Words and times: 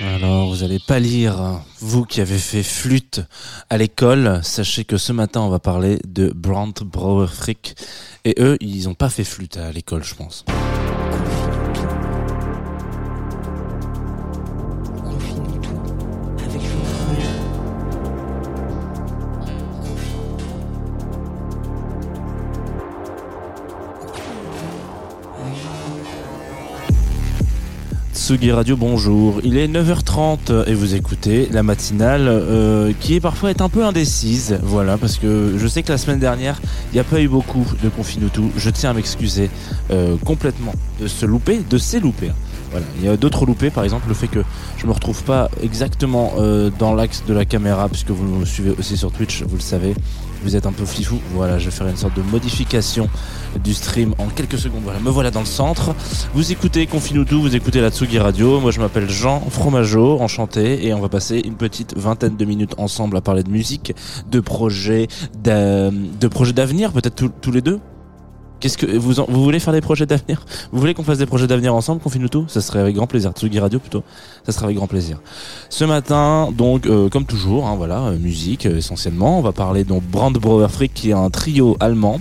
Alors, 0.00 0.48
vous 0.48 0.64
allez 0.64 0.78
pas 0.78 0.98
lire, 0.98 1.38
hein. 1.40 1.62
vous 1.80 2.04
qui 2.04 2.22
avez 2.22 2.38
fait 2.38 2.62
flûte 2.62 3.20
à 3.68 3.76
l'école, 3.76 4.40
sachez 4.42 4.84
que 4.84 4.96
ce 4.96 5.12
matin, 5.12 5.42
on 5.42 5.50
va 5.50 5.58
parler 5.58 5.98
de 6.06 6.32
Brandt 6.34 6.84
Brauer 6.84 7.28
Frick. 7.28 7.76
Et 8.24 8.34
eux, 8.38 8.56
ils 8.60 8.88
ont 8.88 8.94
pas 8.94 9.10
fait 9.10 9.24
flûte 9.24 9.58
à 9.58 9.70
l'école, 9.72 10.04
je 10.04 10.14
pense. 10.14 10.46
Tsugi 28.32 28.50
Radio, 28.50 28.78
bonjour. 28.78 29.40
Il 29.44 29.58
est 29.58 29.68
9h30 29.68 30.66
et 30.66 30.72
vous 30.72 30.94
écoutez 30.94 31.50
la 31.52 31.62
matinale 31.62 32.28
euh, 32.28 32.94
qui 32.98 33.14
est 33.14 33.20
parfois 33.20 33.50
est 33.50 33.60
un 33.60 33.68
peu 33.68 33.84
indécise. 33.84 34.58
Voilà, 34.62 34.96
parce 34.96 35.18
que 35.18 35.56
je 35.58 35.66
sais 35.66 35.82
que 35.82 35.92
la 35.92 35.98
semaine 35.98 36.18
dernière, 36.18 36.58
il 36.90 36.94
n'y 36.94 37.00
a 37.00 37.04
pas 37.04 37.20
eu 37.20 37.28
beaucoup 37.28 37.66
de 37.82 37.90
Confinutu. 37.90 38.40
Je 38.56 38.70
tiens 38.70 38.92
à 38.92 38.94
m'excuser 38.94 39.50
euh, 39.90 40.16
complètement 40.24 40.72
de 40.98 41.08
se 41.08 41.26
louper, 41.26 41.60
de 41.68 41.76
ces 41.76 42.00
loupés. 42.00 42.30
Voilà. 42.70 42.86
Il 43.00 43.04
y 43.04 43.08
a 43.10 43.18
d'autres 43.18 43.44
loupés, 43.44 43.68
par 43.68 43.84
exemple 43.84 44.08
le 44.08 44.14
fait 44.14 44.28
que 44.28 44.42
je 44.78 44.86
me 44.86 44.92
retrouve 44.92 45.22
pas 45.24 45.50
exactement 45.62 46.32
euh, 46.38 46.70
dans 46.78 46.94
l'axe 46.94 47.24
de 47.28 47.34
la 47.34 47.44
caméra, 47.44 47.90
puisque 47.90 48.12
vous 48.12 48.24
me 48.24 48.46
suivez 48.46 48.74
aussi 48.78 48.96
sur 48.96 49.12
Twitch, 49.12 49.42
vous 49.42 49.56
le 49.56 49.60
savez. 49.60 49.94
Vous 50.42 50.56
êtes 50.56 50.66
un 50.66 50.72
peu 50.72 50.84
flifou. 50.84 51.20
Voilà, 51.34 51.58
je 51.58 51.70
faire 51.70 51.86
une 51.86 51.96
sorte 51.96 52.16
de 52.16 52.22
modification 52.22 53.08
du 53.62 53.74
stream 53.74 54.14
en 54.18 54.26
quelques 54.26 54.58
secondes. 54.58 54.82
Voilà, 54.82 54.98
me 55.00 55.10
voilà 55.10 55.30
dans 55.30 55.40
le 55.40 55.46
centre. 55.46 55.94
Vous 56.34 56.52
écoutez 56.52 56.86
Confinutu, 56.86 57.34
vous 57.34 57.54
écoutez 57.54 57.80
la 57.80 57.90
Tsugi 57.90 58.18
Radio. 58.18 58.60
Moi, 58.60 58.70
je 58.70 58.80
m'appelle 58.80 59.08
Jean 59.08 59.40
Fromageau, 59.50 60.20
enchanté, 60.20 60.86
et 60.86 60.94
on 60.94 61.00
va 61.00 61.08
passer 61.08 61.40
une 61.44 61.54
petite 61.54 61.96
vingtaine 61.96 62.36
de 62.36 62.44
minutes 62.44 62.74
ensemble 62.78 63.16
à 63.16 63.20
parler 63.20 63.42
de 63.42 63.50
musique, 63.50 63.94
de 64.30 64.40
projets, 64.40 65.08
de 65.44 66.28
projets 66.28 66.52
d'avenir, 66.52 66.92
peut-être 66.92 67.24
tous 67.40 67.52
les 67.52 67.62
deux. 67.62 67.78
Qu'est-ce 68.62 68.78
que 68.78 68.86
vous 68.86 69.14
vous 69.26 69.42
voulez 69.42 69.58
faire 69.58 69.72
des 69.72 69.80
projets 69.80 70.06
d'avenir? 70.06 70.46
Vous 70.70 70.78
voulez 70.78 70.94
qu'on 70.94 71.02
fasse 71.02 71.18
des 71.18 71.26
projets 71.26 71.48
d'avenir 71.48 71.74
ensemble, 71.74 72.00
Confinutu 72.00 72.38
Ça 72.46 72.60
serait 72.60 72.78
avec 72.78 72.94
grand 72.94 73.08
plaisir. 73.08 73.32
Tsugi 73.32 73.58
Radio 73.58 73.80
plutôt. 73.80 74.04
Ça 74.46 74.52
serait 74.52 74.66
avec 74.66 74.76
grand 74.76 74.86
plaisir. 74.86 75.20
Ce 75.68 75.84
matin, 75.84 76.48
donc, 76.56 76.86
euh, 76.86 77.08
comme 77.08 77.24
toujours, 77.24 77.66
hein, 77.66 77.74
voilà, 77.76 78.02
euh, 78.02 78.16
musique 78.16 78.66
euh, 78.66 78.78
essentiellement. 78.78 79.40
On 79.40 79.42
va 79.42 79.50
parler 79.50 79.82
donc 79.82 80.04
Brand 80.04 80.38
Frick, 80.68 80.94
qui 80.94 81.10
est 81.10 81.12
un 81.12 81.28
trio 81.28 81.76
allemand. 81.80 82.20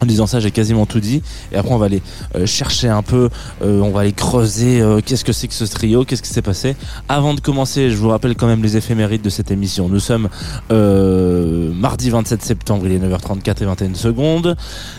En 0.00 0.06
disant 0.06 0.26
ça, 0.26 0.38
j'ai 0.38 0.50
quasiment 0.50 0.86
tout 0.86 1.00
dit. 1.00 1.22
Et 1.52 1.56
après, 1.56 1.72
on 1.72 1.78
va 1.78 1.86
aller 1.86 2.02
euh, 2.36 2.46
chercher 2.46 2.88
un 2.88 3.02
peu, 3.02 3.30
euh, 3.62 3.80
on 3.80 3.90
va 3.90 4.00
aller 4.00 4.12
creuser 4.12 4.80
euh, 4.80 5.00
qu'est-ce 5.04 5.24
que 5.24 5.32
c'est 5.32 5.48
que 5.48 5.54
ce 5.54 5.64
trio, 5.64 6.04
qu'est-ce 6.04 6.22
qui 6.22 6.28
s'est 6.28 6.42
passé. 6.42 6.76
Avant 7.08 7.34
de 7.34 7.40
commencer, 7.40 7.90
je 7.90 7.96
vous 7.96 8.08
rappelle 8.08 8.36
quand 8.36 8.46
même 8.46 8.62
les 8.62 8.76
éphémérides 8.76 9.22
de 9.22 9.30
cette 9.30 9.50
émission. 9.50 9.88
Nous 9.88 10.00
sommes 10.00 10.28
mardi 10.70 12.10
27 12.10 12.42
septembre, 12.42 12.86
il 12.86 12.92
est 12.92 12.98
9h34 12.98 13.62
et 13.62 13.64
21 13.64 13.94
secondes. 13.94 14.56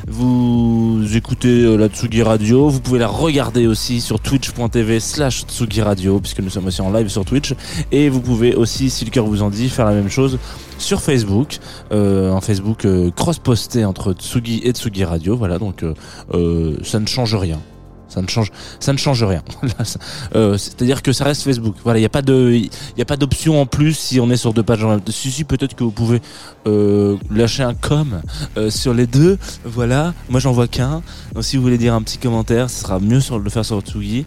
Vous 0.08 1.06
écoutez 1.16 1.78
la 1.78 1.88
Tsugi 1.88 2.24
Radio. 2.24 2.70
Vous 2.70 2.82
pouvez 2.82 3.00
la 3.00 3.08
regarder 3.08 3.68
aussi 3.68 4.02
sur 4.02 4.20
twitch.tv 4.20 5.00
slash 5.00 5.44
Tsugi 5.46 5.82
Radio, 5.82 6.20
puisque 6.20 6.40
nous 6.40 6.50
sommes 6.50 6.68
aussi 6.68 6.82
en 6.82 6.92
live 6.92 7.08
sur 7.08 7.24
Twitch. 7.24 7.54
Et 7.92 8.10
vous 8.10 8.22
pouvez 8.22 8.56
aussi, 8.56 8.90
si 8.90 9.06
le 9.06 9.12
cœur 9.12 9.26
vous 9.26 9.42
en 9.42 9.50
dit, 9.50 9.70
faire 9.70 9.86
la 9.86 9.94
même 9.94 10.10
chose 10.10 10.40
sur 10.80 11.02
Facebook, 11.02 11.60
euh, 11.92 12.34
un 12.34 12.42
Facebook 12.42 12.86
euh, 12.86 13.12
cross-posté 13.12 13.86
entre 13.86 14.14
Tsugi 14.14 14.62
et 14.64 14.72
Tsugi 14.72 15.04
Radio. 15.04 15.36
Voilà, 15.38 15.60
donc 15.60 15.84
euh, 15.84 15.94
euh, 16.34 16.78
ça 16.84 17.00
ne 17.00 17.06
change 17.08 17.36
rien. 17.36 17.60
Ça 18.08 18.24
ne 18.24 18.28
change, 18.28 18.52
ça 18.80 18.92
ne 18.92 18.98
change 18.98 19.24
rien. 19.24 19.44
Là, 19.62 19.86
ça- 19.86 20.00
euh, 20.34 20.58
C'est-à-dire 20.58 21.04
que 21.04 21.14
ça 21.14 21.26
reste 21.26 21.44
Facebook. 21.44 21.76
Voilà, 21.84 22.00
il 22.00 22.02
n'y 22.02 22.08
a 22.08 22.10
pas 22.10 22.24
de, 22.24 22.60
il 22.98 23.06
pas 23.06 23.18
d'option 23.18 23.62
en 23.62 23.68
plus 23.68 23.94
si 23.94 24.20
on 24.20 24.32
est 24.32 24.36
sur 24.38 24.52
deux 24.52 24.64
pages. 24.64 24.84
en 24.84 24.90
même 24.90 25.02
temps. 25.02 25.12
Si 25.12 25.44
peut-être 25.44 25.76
que 25.76 25.84
vous 25.84 25.92
pouvez 25.92 26.20
euh, 26.66 27.18
lâcher 27.30 27.62
un 27.62 27.76
com 27.76 28.22
euh, 28.58 28.72
sur 28.72 28.96
les 28.96 29.06
deux. 29.06 29.38
Voilà, 29.64 30.16
moi 30.28 30.40
j'en 30.40 30.54
vois 30.54 30.68
qu'un. 30.68 31.04
Donc 31.36 31.44
si 31.44 31.56
vous 31.56 31.62
voulez 31.62 31.78
dire 31.78 31.94
un 31.94 32.02
petit 32.02 32.18
commentaire, 32.18 32.72
ce 32.72 32.82
sera 32.82 33.00
mieux 33.00 33.20
sur 33.20 33.38
le 33.38 33.48
faire 33.52 33.64
sur 33.64 33.80
Tsugi. 33.82 34.26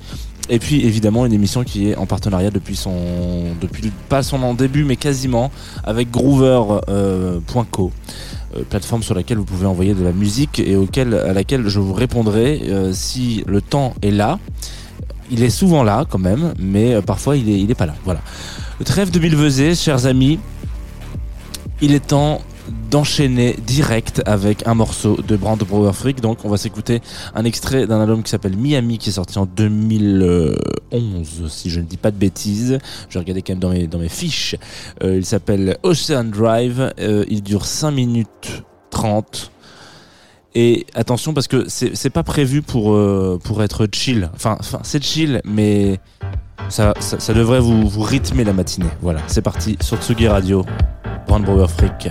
Et 0.49 0.59
puis 0.59 0.85
évidemment 0.85 1.25
une 1.25 1.33
émission 1.33 1.63
qui 1.65 1.89
est 1.89 1.97
en 1.97 2.07
partenariat 2.07 2.51
depuis 2.51 2.77
son, 2.77 3.55
depuis 3.61 3.93
pas 4.09 4.23
son 4.23 4.55
début 4.55 4.85
mais 4.85 4.97
quasiment 4.97 5.51
avec 5.85 6.11
Groover.co. 6.11 6.87
Euh. 6.91 7.41
Euh, 8.57 8.65
plateforme 8.69 9.03
sur 9.03 9.15
laquelle 9.15 9.39
vous 9.39 9.45
pouvez 9.45 9.67
envoyer 9.67 9.95
de 9.95 10.05
la 10.05 10.13
musique 10.13 10.59
et 10.59 10.77
auquel, 10.77 11.15
à 11.15 11.33
laquelle 11.33 11.69
je 11.69 11.81
vous 11.81 11.95
répondrai 11.95 12.63
euh, 12.69 12.93
si 12.93 13.45
le 13.47 13.63
temps 13.63 13.95
est 14.03 14.11
là. 14.11 14.39
Il 15.31 15.43
est 15.43 15.51
souvent 15.51 15.83
là 15.83 16.05
quand 16.09 16.19
même, 16.19 16.53
mais 16.59 16.95
euh, 16.95 17.01
parfois 17.01 17.37
il 17.37 17.49
est, 17.49 17.59
il 17.59 17.71
est 17.71 17.75
pas 17.75 17.87
là. 17.87 17.95
Voilà. 18.05 18.21
Trêve 18.85 19.11
de 19.11 19.19
Milvezé, 19.19 19.75
chers 19.75 20.07
amis. 20.07 20.39
Il 21.81 21.95
est 21.95 22.07
temps 22.09 22.43
d'enchaîner 22.91 23.56
direct 23.67 24.23
avec 24.27 24.67
un 24.67 24.75
morceau 24.75 25.19
de 25.27 25.37
Brand 25.37 25.59
Brauer 25.59 25.93
Frick. 25.93 26.21
Donc 26.21 26.45
on 26.45 26.49
va 26.49 26.56
s'écouter 26.56 27.00
un 27.34 27.45
extrait 27.45 27.87
d'un 27.87 28.00
album 28.00 28.23
qui 28.23 28.31
s'appelle 28.31 28.56
Miami 28.56 28.99
qui 28.99 29.11
est 29.11 29.12
sorti 29.12 29.39
en 29.39 29.47
2011 29.47 31.49
si 31.49 31.71
je 31.71 31.81
ne 31.81 31.84
dis 31.84 31.97
pas 31.97 32.11
de 32.11 32.17
bêtises. 32.17 32.78
Je 33.09 33.19
regarder 33.19 33.43
quand 33.43 33.65
même 33.65 33.87
dans 33.87 33.99
mes, 33.99 34.09
fiches. 34.09 34.56
Euh, 35.03 35.17
il 35.17 35.25
s'appelle 35.25 35.78
Ocean 35.83 36.25
Drive. 36.25 36.93
Euh, 37.00 37.25
il 37.28 37.43
dure 37.43 37.65
5 37.65 37.91
minutes 37.91 38.62
30. 38.91 39.50
Et 40.55 40.87
attention 40.94 41.33
parce 41.33 41.49
que 41.49 41.65
c'est 41.69 42.11
pas 42.11 42.23
prévu 42.23 42.61
pour 42.61 42.93
euh, 42.93 43.39
pour 43.43 43.62
être 43.62 43.89
chill. 43.91 44.29
Enfin, 44.34 44.59
c'est 44.83 45.03
chill, 45.03 45.41
mais 45.47 45.99
ça, 46.69 46.93
devrait 47.34 47.61
vous, 47.61 47.89
rythmer 48.03 48.44
la 48.44 48.53
matinée. 48.53 48.91
Voilà, 49.00 49.21
c'est 49.29 49.43
parti 49.43 49.79
sur 49.81 49.97
Tsugi 49.97 50.29
Radio. 50.29 50.67
Brand 51.27 51.43
Brauer 51.43 51.69
Frick. 51.69 52.11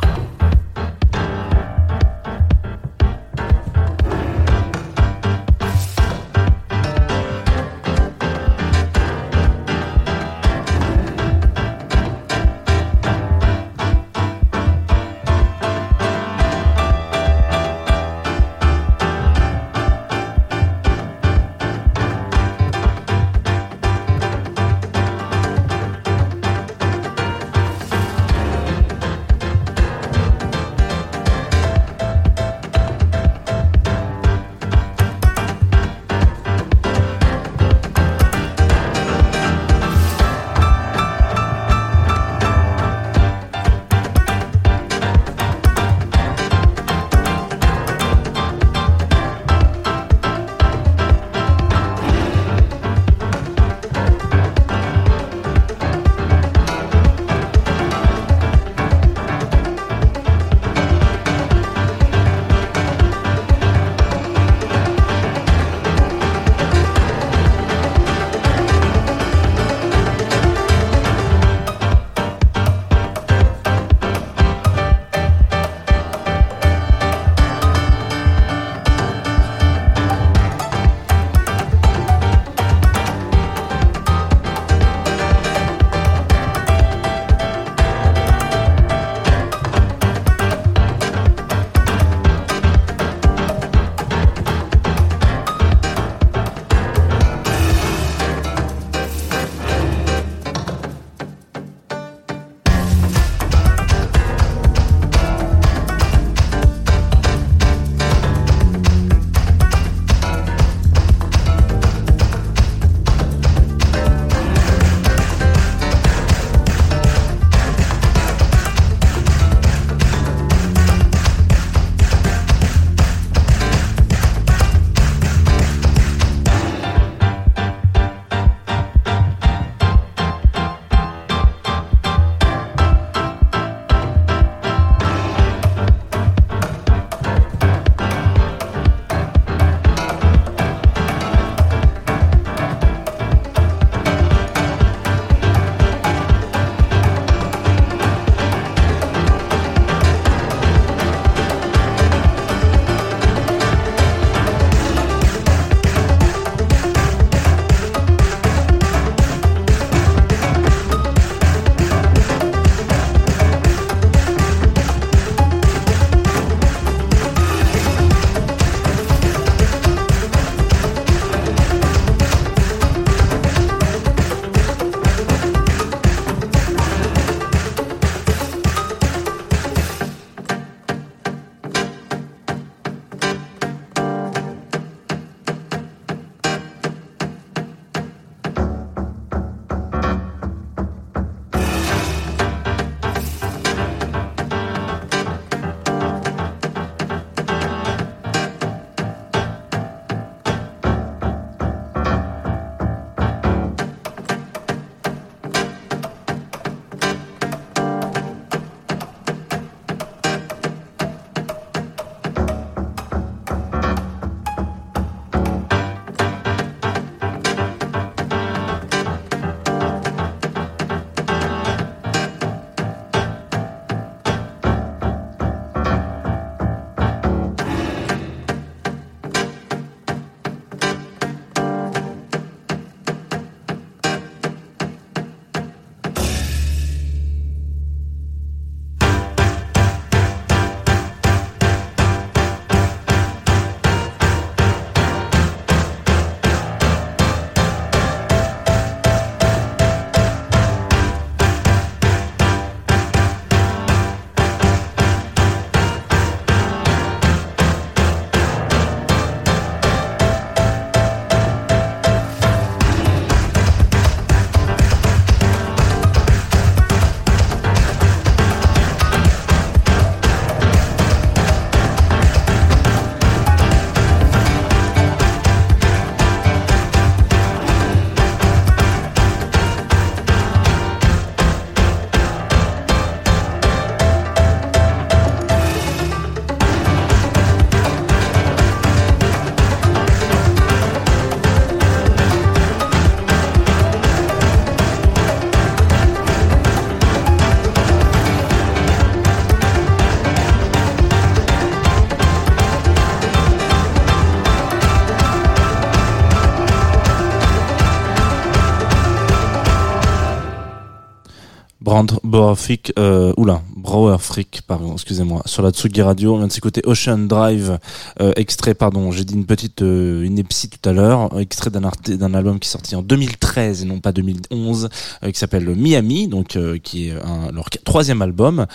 Bauer 312.23 312.57
Freak, 312.57 312.93
euh, 312.99 313.33
oula, 313.37 313.61
Brower 313.75 314.17
Freak, 314.19 314.61
pardon, 314.67 314.93
excusez-moi, 314.93 315.41
sur 315.45 315.63
la 315.63 315.71
Tsugi 315.71 316.01
Radio. 316.01 316.33
On 316.33 316.37
vient 316.37 316.47
de 316.47 316.51
s'écouter 316.51 316.81
Ocean 316.85 317.17
Drive, 317.27 317.77
euh, 318.21 318.33
extrait, 318.35 318.73
pardon, 318.73 319.11
j'ai 319.11 319.23
dit 319.25 319.33
une 319.35 319.45
petite 319.45 319.81
euh, 319.81 320.25
ineptie 320.25 320.69
tout 320.69 320.89
à 320.89 320.93
l'heure, 320.93 321.37
extrait 321.39 321.69
d'un 321.69 321.81
d'un 322.07 322.33
album 322.33 322.59
qui 322.59 322.67
est 322.67 322.71
sorti 322.71 322.95
en 322.95 323.01
2013 323.01 323.83
et 323.83 323.85
non 323.85 323.99
pas 323.99 324.11
2011, 324.11 324.89
euh, 325.23 325.31
qui 325.31 325.39
s'appelle 325.39 325.69
Miami, 325.75 326.27
donc 326.27 326.55
euh, 326.55 326.77
qui 326.77 327.07
est 327.09 327.11
un- 327.13 327.51
leur 327.51 327.69
troisième 327.69 328.21
album, 328.21 328.65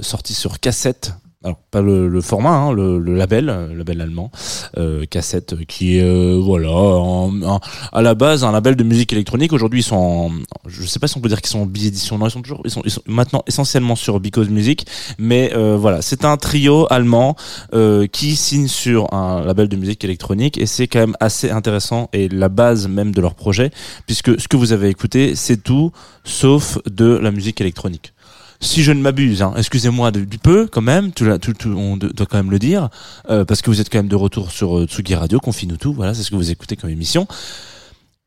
sorti 0.00 0.34
sur 0.34 0.60
cassette. 0.60 1.12
Alors 1.46 1.58
pas 1.70 1.80
le, 1.80 2.08
le 2.08 2.20
format, 2.20 2.50
hein, 2.56 2.72
le, 2.72 2.98
le 2.98 3.14
label, 3.14 3.48
euh, 3.48 3.72
label 3.72 4.00
allemand, 4.00 4.32
euh, 4.78 5.04
cassette, 5.06 5.54
qui 5.66 6.00
euh, 6.00 6.40
voilà, 6.42 6.72
en- 6.72 7.60
à 7.92 8.02
la 8.02 8.16
base 8.16 8.42
un 8.42 8.50
label 8.50 8.74
de 8.74 8.82
musique 8.82 9.12
électronique. 9.12 9.52
Aujourd'hui 9.52 9.78
ils 9.78 9.84
sont, 9.84 9.94
en, 9.94 10.30
je 10.66 10.84
sais 10.84 10.98
pas 10.98 11.06
si 11.06 11.16
on 11.16 11.20
peut 11.20 11.28
dire 11.28 11.40
qu'ils 11.40 11.50
sont 11.50 11.60
en 11.60 11.66
bi-édition, 11.66 12.18
non 12.18 12.26
ils 12.26 12.32
sont 12.32 12.42
toujours, 12.42 12.62
ils 12.64 12.70
sont, 12.72 12.82
ils 12.84 12.90
sont 12.90 13.02
maintenant 13.06 13.44
essentiellement 13.46 13.94
sur 13.94 14.18
Because 14.18 14.48
Music, 14.48 14.86
mais 15.18 15.52
euh, 15.54 15.76
voilà, 15.76 16.02
c'est 16.02 16.24
un 16.24 16.36
trio 16.36 16.88
allemand 16.90 17.36
euh, 17.74 18.08
qui 18.08 18.34
signe 18.34 18.66
sur 18.66 19.14
un 19.14 19.44
label 19.44 19.68
de 19.68 19.76
musique 19.76 20.02
électronique. 20.02 20.58
Et 20.58 20.66
c'est 20.66 20.88
quand 20.88 20.98
même 20.98 21.16
assez 21.20 21.50
intéressant 21.50 22.08
et 22.12 22.28
la 22.28 22.48
base 22.48 22.88
même 22.88 23.12
de 23.14 23.20
leur 23.20 23.36
projet, 23.36 23.70
puisque 24.06 24.40
ce 24.40 24.48
que 24.48 24.56
vous 24.56 24.72
avez 24.72 24.88
écouté 24.88 25.36
c'est 25.36 25.62
tout 25.62 25.92
sauf 26.24 26.78
de 26.90 27.06
la 27.22 27.30
musique 27.30 27.60
électronique 27.60 28.14
si 28.60 28.82
je 28.82 28.92
ne 28.92 29.00
m'abuse, 29.00 29.42
hein, 29.42 29.52
excusez-moi 29.56 30.10
du 30.10 30.38
peu 30.38 30.66
quand 30.66 30.80
même, 30.82 31.12
tu- 31.12 31.24
tu- 31.40 31.68
on 31.68 31.96
doit 31.96 32.26
quand 32.26 32.36
même 32.38 32.50
le 32.50 32.58
dire, 32.58 32.88
euh, 33.30 33.44
parce 33.44 33.62
que 33.62 33.70
vous 33.70 33.80
êtes 33.80 33.90
quand 33.90 33.98
même 33.98 34.08
de 34.08 34.16
retour 34.16 34.50
sur 34.50 34.78
euh, 34.78 34.86
Tsugi 34.86 35.14
Radio, 35.14 35.38
confie-nous 35.40 35.76
tout, 35.76 35.92
voilà, 35.92 36.14
c'est 36.14 36.22
ce 36.22 36.30
que 36.30 36.36
vous 36.36 36.50
écoutez 36.50 36.76
comme 36.76 36.90
émission. 36.90 37.26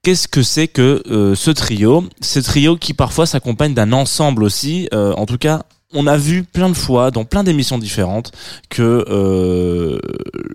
Qu'est-ce 0.03 0.27
que 0.29 0.43
c'est 0.43 0.67
que 0.69 1.03
euh, 1.11 1.35
ce 1.35 1.51
trio? 1.51 2.05
Ce 2.21 2.39
trio 2.39 2.77
qui 2.77 2.93
parfois 2.93 3.25
s'accompagne 3.25 3.73
d'un 3.73 3.91
ensemble 3.91 4.43
aussi, 4.43 4.87
euh, 4.93 5.13
en 5.13 5.25
tout 5.25 5.37
cas 5.37 5.63
on 5.93 6.05
a 6.05 6.17
vu 6.17 6.43
plein 6.43 6.69
de 6.69 6.75
fois 6.75 7.09
dans 7.11 7.25
plein 7.25 7.43
d'émissions 7.43 7.77
différentes 7.77 8.31
que 8.69 9.05
euh, 9.09 9.99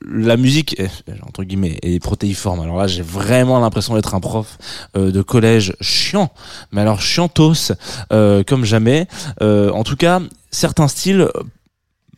la 0.09 0.37
musique 0.37 0.79
est, 0.79 0.91
entre 1.27 1.43
guillemets 1.43 1.79
est 1.83 1.99
protéiforme. 1.99 2.61
Alors 2.61 2.77
là, 2.77 2.87
j'ai 2.87 3.03
vraiment 3.03 3.59
l'impression 3.59 3.95
d'être 3.95 4.15
un 4.15 4.21
prof 4.21 4.59
euh, 4.97 5.11
de 5.11 5.23
collège 5.23 5.75
chiant, 5.81 6.31
mais 6.71 6.83
alors 6.83 7.01
chiantos 7.01 7.73
euh, 8.13 8.45
comme 8.45 8.65
jamais. 8.65 9.07
En 9.41 9.83
tout 9.83 9.97
cas, 9.97 10.21
certains 10.51 10.89
styles 10.89 11.29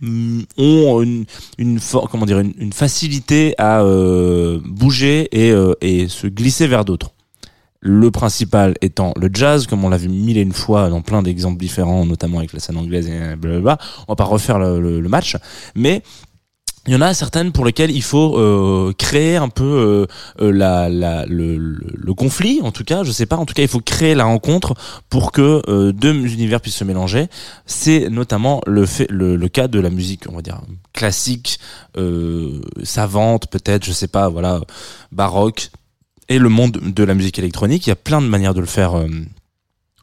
mm, 0.01 0.43
ont 0.59 1.03
une, 1.03 1.25
une 1.59 1.81
comment 2.11 2.27
dire 2.27 2.39
une, 2.39 2.73
facilité 2.73 3.55
à 3.59 3.83
bouger 4.65 5.29
et 5.33 6.09
se 6.09 6.27
glisser 6.27 6.67
vers 6.67 6.85
d'autres. 6.85 7.16
Le 7.89 8.11
principal 8.11 8.75
étant 8.81 9.15
le 9.17 9.31
jazz, 9.33 9.69
comme 9.69 9.85
on 9.85 9.89
l'a 9.89 9.97
vu 9.97 10.09
mille 10.09 10.37
et 10.39 10.41
une 10.41 10.53
fois 10.53 10.91
dans 10.91 11.03
plein 11.03 11.23
d'exemples 11.23 11.59
différents, 11.59 12.05
notamment 12.05 12.39
avec 12.39 12.53
la 12.53 12.59
scène 12.59 12.77
anglaise 12.79 13.07
et 13.07 13.37
blablabla. 13.37 13.79
On 14.09 14.13
va 14.13 14.17
pas 14.17 14.25
refaire 14.25 14.59
le, 14.59 15.01
le- 15.01 15.09
match, 15.09 15.37
mais 15.77 16.03
il 16.89 16.93
y 16.93 16.97
en 16.97 17.01
a 17.01 17.15
certaines 17.15 17.53
pour 17.53 17.65
lesquelles 17.65 17.93
il 17.93 18.03
faut 18.03 18.41
euh, 18.41 18.93
créer 18.99 19.37
un 19.37 19.49
peu 19.49 19.63
euh, 20.41 20.45
euh, 20.45 20.51
la, 20.51 20.89
le, 21.29 22.13
conflit, 22.15 22.61
en 22.61 22.73
tout 22.73 22.83
cas, 22.83 23.05
je 23.05 23.13
sais 23.13 23.27
pas, 23.27 23.37
en 23.37 23.47
tout 23.47 23.55
cas, 23.55 23.63
il 23.63 23.69
faut 23.69 23.79
créer 23.79 24.17
la 24.17 24.25
rencontre 24.25 24.75
pour 25.09 25.31
que 25.31 25.93
deux 25.93 26.13
univers 26.13 26.61
puissent 26.61 26.75
se 26.75 26.85
mélanger. 26.85 27.29
C'est 27.67 28.09
notamment 28.11 28.63
le, 28.67 28.85
fait, 28.85 29.07
le, 29.11 29.37
cas 29.47 29.69
de 29.69 29.79
la 29.79 29.91
musique, 29.91 30.25
on 30.29 30.35
va 30.35 30.43
dire 30.43 30.61
classique, 30.93 31.61
savante, 32.83 33.47
peut-être, 33.49 33.85
je 33.85 33.93
sais 33.93 34.09
pas, 34.09 34.29
voilà, 34.29 34.61
baroque, 35.13 35.71
et 36.29 36.39
le 36.39 36.49
monde 36.49 36.79
de 36.83 37.05
la 37.05 37.15
musique 37.15 37.39
électronique. 37.39 37.87
Il 37.87 37.91
y 37.91 37.93
a 37.93 37.97
plein 37.97 38.21
de 38.21 38.27
manières 38.27 38.55
de 38.55 38.61
le 38.61 38.67
faire. 38.67 38.97
euh, 38.99 39.09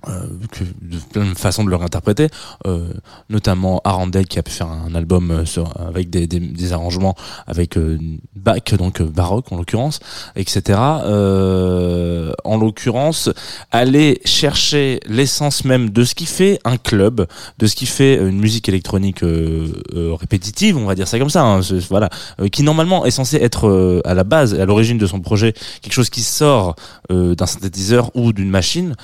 euh, 0.07 0.27
que, 0.51 0.63
de 0.63 0.97
plein 1.11 1.25
de 1.25 1.37
façons 1.37 1.63
de 1.63 1.69
le 1.69 1.75
réinterpréter, 1.75 2.27
euh, 2.67 2.93
notamment 3.29 3.81
Arandel 3.83 4.27
qui 4.27 4.39
a 4.39 4.43
pu 4.43 4.51
faire 4.51 4.67
un 4.67 4.95
album 4.95 5.31
euh, 5.31 5.45
sur, 5.45 5.73
avec 5.79 6.09
des, 6.09 6.27
des, 6.27 6.39
des 6.39 6.73
arrangements 6.73 7.15
avec 7.47 7.77
euh, 7.77 7.97
Bach, 8.35 8.73
donc 8.77 9.01
euh, 9.01 9.05
baroque 9.05 9.51
en 9.51 9.57
l'occurrence, 9.57 9.99
etc. 10.35 10.79
Euh, 11.05 12.31
en 12.43 12.57
l'occurrence, 12.57 13.29
aller 13.71 14.19
chercher 14.25 14.99
l'essence 15.07 15.65
même 15.65 15.89
de 15.89 16.03
ce 16.03 16.15
qui 16.15 16.25
fait 16.25 16.59
un 16.65 16.77
club, 16.77 17.25
de 17.59 17.67
ce 17.67 17.75
qui 17.75 17.85
fait 17.85 18.15
une 18.15 18.39
musique 18.39 18.69
électronique 18.69 19.21
répétitive, 19.93 20.77
on 20.77 20.85
va 20.85 20.95
dire 20.95 21.07
ça 21.07 21.19
comme 21.19 21.29
ça, 21.29 21.43
hein, 21.43 21.61
voilà, 21.89 22.09
qui 22.51 22.63
normalement 22.63 23.05
est 23.05 23.11
censé 23.11 23.37
être 23.37 24.01
à 24.05 24.13
la 24.13 24.23
base, 24.23 24.53
à 24.59 24.65
l'origine 24.65 24.97
de 24.97 25.07
son 25.07 25.19
projet, 25.19 25.53
quelque 25.81 25.93
chose 25.93 26.09
qui 26.09 26.21
sort 26.21 26.75
d'un 27.09 27.45
synthétiseur 27.45 28.11
ou 28.15 28.33
d'une 28.33 28.49
machine 28.49 28.95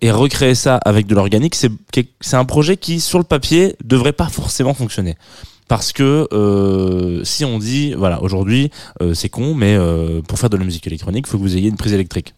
et 0.00 0.10
recréer 0.10 0.54
ça 0.54 0.76
avec 0.76 1.06
de 1.06 1.14
l'organique, 1.14 1.54
c'est 1.54 2.34
un 2.34 2.44
projet 2.44 2.76
qui 2.76 3.00
sur 3.00 3.18
le 3.18 3.24
papier 3.24 3.76
devrait 3.84 4.12
pas 4.12 4.28
forcément 4.28 4.74
fonctionner. 4.74 5.16
Parce 5.68 5.92
que 5.92 6.28
euh, 6.32 7.24
si 7.24 7.44
on 7.44 7.58
dit 7.58 7.94
voilà 7.94 8.22
aujourd'hui 8.22 8.70
euh, 9.00 9.14
c'est 9.14 9.28
con 9.30 9.54
mais 9.54 9.74
euh, 9.74 10.20
pour 10.20 10.38
faire 10.38 10.50
de 10.50 10.56
la 10.56 10.64
musique 10.64 10.86
électronique 10.86 11.26
faut 11.26 11.38
que 11.38 11.42
vous 11.42 11.56
ayez 11.56 11.68
une 11.68 11.76
prise 11.76 11.94
électrique. 11.94 12.34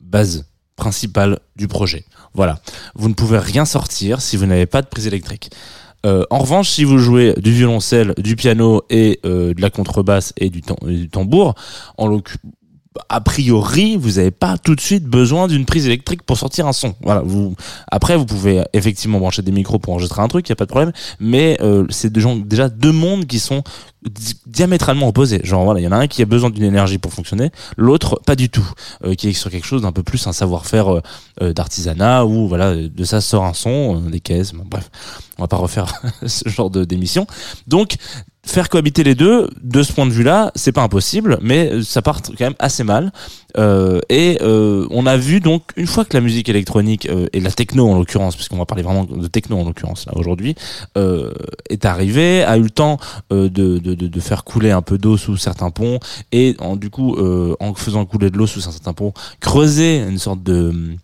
Base 0.00 0.46
principale 0.76 1.38
du 1.56 1.68
projet. 1.68 2.04
Voilà. 2.32 2.60
Vous 2.94 3.08
ne 3.08 3.14
pouvez 3.14 3.38
rien 3.38 3.64
sortir 3.64 4.20
si 4.20 4.36
vous 4.36 4.46
n'avez 4.46 4.66
pas 4.66 4.82
de 4.82 4.86
prise 4.86 5.06
électrique. 5.06 5.50
En 6.04 6.38
revanche, 6.38 6.68
si 6.68 6.84
vous 6.84 6.98
jouez 6.98 7.32
du 7.38 7.50
violoncelle, 7.50 8.12
du 8.18 8.36
piano 8.36 8.82
et 8.90 9.20
de 9.24 9.54
la 9.58 9.70
contrebasse 9.70 10.34
et 10.36 10.50
du, 10.50 10.60
tambour, 11.08 11.54
en 11.96 12.06
l'occu- 12.08 12.36
a 13.08 13.20
priori, 13.20 13.96
vous 13.96 14.12
n'avez 14.12 14.30
pas 14.30 14.56
tout 14.58 14.74
de 14.74 14.80
suite 14.80 15.04
besoin 15.04 15.48
d'une 15.48 15.64
prise 15.64 15.86
électrique 15.86 16.22
pour 16.22 16.38
sortir 16.38 16.66
un 16.66 16.72
son. 16.72 16.94
Voilà. 17.02 17.22
Vous 17.24 17.54
après, 17.90 18.16
vous 18.16 18.26
pouvez 18.26 18.62
effectivement 18.72 19.18
brancher 19.18 19.42
des 19.42 19.52
micros 19.52 19.78
pour 19.78 19.92
enregistrer 19.92 20.22
un 20.22 20.28
truc, 20.28 20.48
il 20.48 20.50
y 20.50 20.52
a 20.52 20.56
pas 20.56 20.64
de 20.64 20.70
problème. 20.70 20.92
Mais 21.18 21.58
euh, 21.60 21.86
c'est 21.90 22.12
déjà 22.12 22.68
deux 22.68 22.92
mondes 22.92 23.26
qui 23.26 23.40
sont 23.40 23.62
di- 24.08 24.36
diamétralement 24.46 25.08
opposés. 25.08 25.40
Genre 25.42 25.64
voilà, 25.64 25.80
il 25.80 25.82
y 25.84 25.88
en 25.88 25.92
a 25.92 25.96
un 25.96 26.06
qui 26.06 26.22
a 26.22 26.26
besoin 26.26 26.50
d'une 26.50 26.62
énergie 26.64 26.98
pour 26.98 27.12
fonctionner, 27.12 27.50
l'autre 27.76 28.20
pas 28.24 28.36
du 28.36 28.48
tout, 28.48 28.68
euh, 29.04 29.14
qui 29.14 29.28
est 29.28 29.32
sur 29.32 29.50
quelque 29.50 29.66
chose 29.66 29.82
d'un 29.82 29.92
peu 29.92 30.02
plus 30.02 30.26
un 30.26 30.32
savoir-faire 30.32 30.94
euh, 30.94 31.00
euh, 31.42 31.52
d'artisanat 31.52 32.24
où 32.26 32.46
voilà 32.48 32.74
de 32.76 33.04
ça 33.04 33.20
sort 33.20 33.44
un 33.44 33.54
son, 33.54 33.96
euh, 34.06 34.10
des 34.10 34.20
caisses. 34.20 34.52
bref, 34.52 34.90
on 35.38 35.42
va 35.42 35.48
pas 35.48 35.56
refaire 35.56 35.92
ce 36.26 36.48
genre 36.48 36.70
de 36.70 36.84
d'émission. 36.84 37.26
Donc 37.66 37.96
faire 38.44 38.68
cohabiter 38.68 39.04
les 39.04 39.14
deux, 39.14 39.48
de 39.62 39.82
ce 39.82 39.92
point 39.92 40.06
de 40.06 40.12
vue-là, 40.12 40.52
c'est 40.54 40.72
pas 40.72 40.82
impossible, 40.82 41.38
mais 41.42 41.82
ça 41.82 42.02
part 42.02 42.22
quand 42.22 42.40
même 42.40 42.54
assez 42.58 42.84
mal. 42.84 43.12
Euh, 43.56 44.00
et 44.08 44.38
euh, 44.42 44.86
on 44.90 45.06
a 45.06 45.16
vu 45.16 45.40
donc 45.40 45.62
une 45.76 45.86
fois 45.86 46.04
que 46.04 46.14
la 46.14 46.20
musique 46.20 46.48
électronique 46.48 47.06
euh, 47.08 47.26
et 47.32 47.40
la 47.40 47.50
techno 47.50 47.88
en 47.88 47.96
l'occurrence, 47.96 48.34
puisqu'on 48.34 48.56
va 48.56 48.66
parler 48.66 48.82
vraiment 48.82 49.04
de 49.04 49.26
techno 49.28 49.58
en 49.58 49.64
l'occurrence 49.64 50.06
là 50.06 50.12
aujourd'hui, 50.16 50.54
euh, 50.98 51.32
est 51.70 51.84
arrivée, 51.84 52.42
a 52.42 52.58
eu 52.58 52.62
le 52.62 52.70
temps 52.70 52.98
euh, 53.32 53.48
de, 53.48 53.78
de, 53.78 53.94
de, 53.94 54.20
faire 54.20 54.44
couler 54.44 54.72
un 54.72 54.82
peu 54.82 54.98
d'eau 54.98 55.16
sous 55.16 55.36
certains 55.36 55.70
ponts 55.70 56.00
et 56.32 56.56
en, 56.58 56.76
du 56.76 56.90
coup 56.90 57.14
euh, 57.16 57.54
en 57.60 57.74
faisant 57.74 58.04
couler 58.06 58.30
de 58.30 58.36
l'eau 58.36 58.46
sous 58.46 58.60
certains 58.60 58.92
ponts, 58.92 59.12
creuser 59.40 59.98
une 59.98 60.18
sorte 60.18 60.42
de 60.42 60.96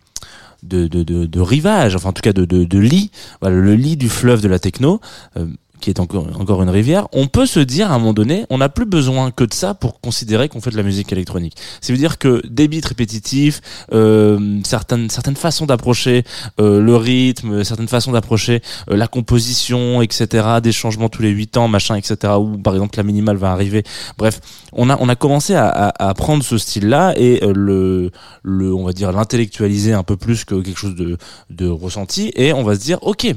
de, 0.63 0.87
de, 0.87 1.03
de, 1.03 1.25
de 1.25 1.39
rivage, 1.39 1.95
enfin 1.95 2.09
en 2.09 2.13
tout 2.13 2.21
cas 2.21 2.33
de, 2.33 2.45
de, 2.45 2.65
de 2.65 2.79
lit, 2.79 3.11
voilà, 3.41 3.55
le 3.57 3.75
lit 3.75 3.97
du 3.97 4.09
fleuve 4.09 4.41
de 4.41 4.47
la 4.47 4.59
techno, 4.59 5.01
euh, 5.37 5.47
qui 5.81 5.89
est 5.89 5.99
encore, 5.99 6.27
encore 6.39 6.63
une 6.63 6.69
rivière, 6.69 7.07
on 7.11 7.27
peut 7.27 7.45
se 7.45 7.59
dire 7.59 7.91
à 7.91 7.95
un 7.95 7.99
moment 7.99 8.13
donné, 8.13 8.45
on 8.49 8.59
n'a 8.59 8.69
plus 8.69 8.85
besoin 8.85 9.31
que 9.31 9.43
de 9.43 9.53
ça 9.53 9.73
pour 9.73 9.99
considérer 9.99 10.47
qu'on 10.47 10.61
fait 10.61 10.71
de 10.71 10.77
la 10.77 10.83
musique 10.83 11.11
électronique. 11.11 11.57
Ça 11.81 11.91
veut 11.91 11.99
dire 11.99 12.17
que 12.17 12.41
des 12.47 12.67
beats 12.67 12.87
répétitifs, 12.87 13.61
euh, 13.93 14.59
certaines, 14.63 15.09
certaines 15.09 15.35
façons 15.35 15.65
d'approcher 15.65 16.23
euh, 16.59 16.79
le 16.79 16.95
rythme, 16.95 17.63
certaines 17.63 17.87
façons 17.87 18.11
d'approcher 18.13 18.61
euh, 18.89 18.95
la 18.95 19.07
composition, 19.07 20.01
etc., 20.01 20.59
des 20.63 20.71
changements 20.71 21.09
tous 21.09 21.21
les 21.21 21.31
8 21.31 21.57
ans, 21.57 21.67
machin, 21.67 21.95
etc., 21.95 22.33
où 22.39 22.57
par 22.57 22.73
exemple 22.73 22.97
la 22.97 23.03
minimale 23.03 23.37
va 23.37 23.51
arriver. 23.51 23.83
Bref, 24.17 24.39
on 24.73 24.89
a, 24.89 24.97
on 24.99 25.09
a 25.09 25.15
commencé 25.15 25.55
à, 25.55 25.67
à, 25.67 26.09
à 26.09 26.13
prendre 26.13 26.43
ce 26.43 26.57
style-là 26.57 27.13
et 27.17 27.43
euh, 27.43 27.51
le, 27.55 28.11
le, 28.43 28.73
on 28.73 28.85
va 28.85 28.93
dire, 28.93 29.11
l'intellectualiser 29.11 29.93
un 29.93 30.03
peu 30.03 30.17
plus 30.17 30.45
que 30.45 30.55
quelque 30.55 30.79
chose 30.79 30.95
de, 30.95 31.17
de 31.49 31.67
ressenti 31.67 32.31
et 32.35 32.53
on 32.53 32.63
va 32.63 32.75
se 32.75 32.81
dire, 32.81 32.99
ok, 33.01 33.33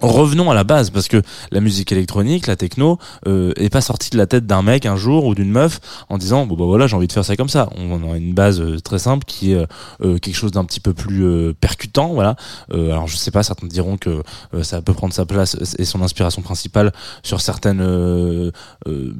Revenons 0.00 0.50
à 0.50 0.54
la 0.54 0.64
base 0.64 0.90
parce 0.90 1.08
que 1.08 1.22
la 1.50 1.60
musique 1.60 1.90
électronique, 1.90 2.46
la 2.46 2.56
techno, 2.56 2.98
euh, 3.26 3.52
est 3.56 3.70
pas 3.70 3.80
sortie 3.80 4.10
de 4.10 4.18
la 4.18 4.26
tête 4.26 4.46
d'un 4.46 4.60
mec 4.60 4.84
un 4.84 4.96
jour 4.96 5.24
ou 5.24 5.34
d'une 5.34 5.50
meuf 5.50 5.80
en 6.10 6.18
disant 6.18 6.44
bon 6.44 6.54
bah 6.54 6.66
voilà 6.66 6.86
j'ai 6.86 6.96
envie 6.96 7.06
de 7.06 7.12
faire 7.12 7.24
ça 7.24 7.34
comme 7.34 7.48
ça. 7.48 7.70
On 7.76 8.12
a 8.12 8.16
une 8.16 8.34
base 8.34 8.60
euh, 8.60 8.78
très 8.78 8.98
simple 8.98 9.24
qui 9.24 9.52
est 9.52 9.66
euh, 10.02 10.18
quelque 10.18 10.34
chose 10.34 10.52
d'un 10.52 10.64
petit 10.64 10.80
peu 10.80 10.92
plus 10.92 11.24
euh, 11.24 11.54
percutant, 11.58 12.08
voilà. 12.12 12.36
Euh, 12.72 12.90
alors 12.90 13.08
je 13.08 13.16
sais 13.16 13.30
pas, 13.30 13.42
certains 13.42 13.66
diront 13.66 13.96
que 13.96 14.22
euh, 14.52 14.62
ça 14.62 14.82
peut 14.82 14.92
prendre 14.92 15.14
sa 15.14 15.24
place 15.24 15.56
et 15.78 15.84
son 15.86 16.02
inspiration 16.02 16.42
principale 16.42 16.92
sur 17.22 17.40
certaines, 17.40 17.80
euh, 17.80 18.50
euh, 18.86 19.14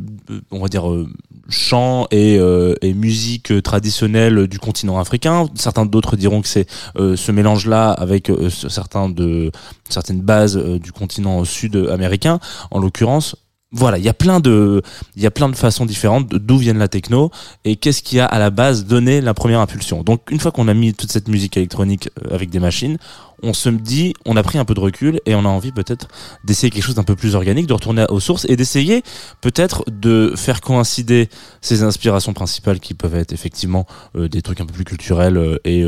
on 0.51 0.61
va 0.61 0.69
dire 0.69 0.91
euh, 0.91 1.09
chants 1.49 2.07
et, 2.11 2.39
euh, 2.39 2.75
et 2.83 2.93
musique 2.93 3.63
traditionnelle 3.63 4.47
du 4.47 4.59
continent 4.59 4.99
africain. 4.99 5.47
Certains 5.55 5.87
d'autres 5.87 6.17
diront 6.17 6.43
que 6.43 6.49
c'est 6.49 6.69
euh, 6.99 7.17
ce 7.17 7.33
mélange 7.33 7.67
là 7.67 7.93
avec 7.93 8.29
euh, 8.29 8.51
certains 8.51 9.09
de 9.09 9.51
certaines 9.93 10.21
bases 10.21 10.57
euh, 10.57 10.79
du 10.79 10.93
continent 10.93 11.45
sud-américain. 11.45 12.39
En 12.71 12.79
l'occurrence, 12.79 13.37
voilà, 13.73 13.99
il 13.99 14.05
y 14.05 14.09
a 14.09 14.15
plein 14.15 14.39
de, 14.39 14.81
il 15.17 15.23
y 15.23 15.27
a 15.27 15.31
plein 15.31 15.49
de 15.49 15.57
façons 15.57 15.87
différentes 15.87 16.29
d'où 16.29 16.57
viennent 16.57 16.79
la 16.79 16.87
techno 16.87 17.31
et 17.65 17.75
qu'est-ce 17.75 18.01
qui 18.01 18.21
a 18.21 18.25
à 18.25 18.39
la 18.39 18.51
base 18.51 18.87
donné 18.87 19.21
la 19.21 19.35
première 19.35 19.61
impulsion. 19.61 20.03
Donc 20.05 20.31
une 20.31 20.39
fois 20.39 20.53
qu'on 20.53 20.69
a 20.69 20.75
mis 20.75 20.95
toute 20.95 21.11
cette 21.11 21.27
musique 21.27 21.57
électronique 21.57 22.09
euh, 22.25 22.35
avec 22.35 22.49
des 22.49 22.61
machines, 22.61 22.97
on 23.43 23.53
se 23.53 23.69
dit, 23.69 24.15
on 24.25 24.37
a 24.37 24.43
pris 24.43 24.57
un 24.59 24.65
peu 24.65 24.73
de 24.73 24.81
recul 24.81 25.21
et 25.27 25.35
on 25.35 25.41
a 25.41 25.49
envie 25.49 25.73
peut-être 25.73 26.09
d'essayer 26.45 26.71
quelque 26.71 26.85
chose 26.85 26.95
d'un 26.95 27.03
peu 27.03 27.17
plus 27.17 27.35
organique, 27.35 27.67
de 27.67 27.75
retourner 27.75 28.07
aux 28.09 28.21
sources 28.21 28.47
et 28.49 28.57
d'essayer 28.57 29.03
peut-être 29.41 29.85
de 29.91 30.33
faire 30.37 30.61
coïncider 30.61 31.29
ces 31.61 31.83
inspirations 31.83 32.33
principales 32.33 32.79
qui 32.79 32.95
peuvent 32.95 33.17
être 33.17 33.33
effectivement 33.33 33.85
euh, 34.15 34.29
des 34.29 34.43
trucs 34.43 34.61
un 34.61 34.67
peu 34.67 34.73
plus 34.73 34.85
culturels 34.85 35.59
et, 35.65 35.85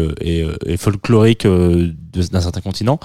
folkloriques 0.77 1.47
d'un 1.47 2.41
certain 2.41 2.61
continent 2.61 2.99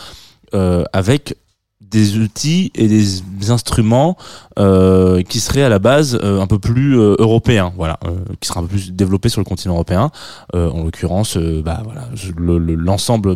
euh, 0.54 0.84
avec 0.94 1.36
des 1.82 2.18
outils 2.18 2.72
et 2.76 2.88
des 2.88 3.52
instruments 3.52 4.18
euh, 4.58 5.22
qui 5.22 5.40
seraient 5.40 5.62
à 5.64 5.70
la 5.70 5.78
base 5.80 6.18
euh, 6.24 6.42
un 6.42 6.48
peu 6.48 6.58
plus 6.58 6.98
euh, 7.00 7.16
européens, 7.20 7.72
voilà, 7.76 8.00
euh, 8.06 8.16
qui 8.40 8.48
seraient 8.48 8.62
un 8.62 8.64
peu 8.64 8.70
plus 8.70 8.92
développés 8.94 9.30
sur 9.30 9.42
le 9.42 9.46
continent 9.46 9.76
européen. 9.76 10.10
Euh, 10.56 10.70
en 10.72 10.84
l'occurrence, 10.84 11.38
euh, 11.38 11.62
bah 11.64 11.82
voilà, 11.84 12.08
je- 12.16 12.32
le- 12.36 12.58
le- 12.58 12.74
l'ensemble 12.76 13.36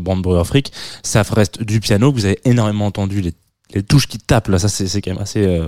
ça 1.04 1.22
reste 1.22 1.62
du 1.62 1.80
piano 1.80 2.12
vous 2.12 2.26
avez 2.26 2.40
énormément 2.46 2.88
entendu 2.88 3.22
les 3.22 3.34
les 3.74 3.84
touches 3.84 4.08
qui 4.08 4.18
tapent 4.18 4.48
là 4.48 4.60
ça 4.60 4.70
c'est 4.70 5.02
quand 5.02 5.12
même 5.12 5.22
assez 5.22 5.46
euh, 5.46 5.68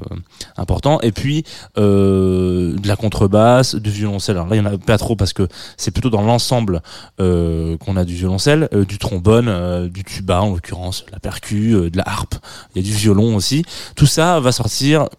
important. 0.57 0.99
Et 1.01 1.11
puis 1.11 1.43
euh, 1.77 2.75
de 2.75 2.87
la 2.87 2.95
contrebasse 2.95 3.75
du 3.75 3.89
violoncelle. 3.89 4.37
Alors 4.37 4.47
là 4.47 4.55
il 4.55 4.59
y 4.59 4.61
en 4.61 4.73
a 4.73 4.77
pas 4.77 4.97
trop 4.97 5.15
parce 5.15 5.33
que 5.33 5.47
c'est 5.77 5.91
plutôt 5.91 6.09
dans 6.09 6.21
l'ensemble 6.21 6.81
euh, 7.19 7.77
qu'on 7.77 7.97
a 7.97 8.05
du 8.05 8.15
violoncelle 8.15 8.69
euh, 8.73 8.85
du 8.85 8.97
trombone 8.97 9.47
euh, 9.47 9.89
du 9.89 10.03
tuba 10.03 10.41
en 10.41 10.51
l'occurrence 10.51 11.05
la 11.11 11.19
percu 11.19 11.73
euh, 11.73 11.89
de 11.89 11.97
la 11.97 12.07
harpe. 12.07 12.35
Il 12.73 12.81
y 12.81 12.85
a 12.85 12.91
du 12.91 12.95
violon 12.95 13.35
aussi. 13.35 13.63
Tout 13.95 14.05
ça 14.05 14.39
va 14.39 14.51
sortir 14.51 15.09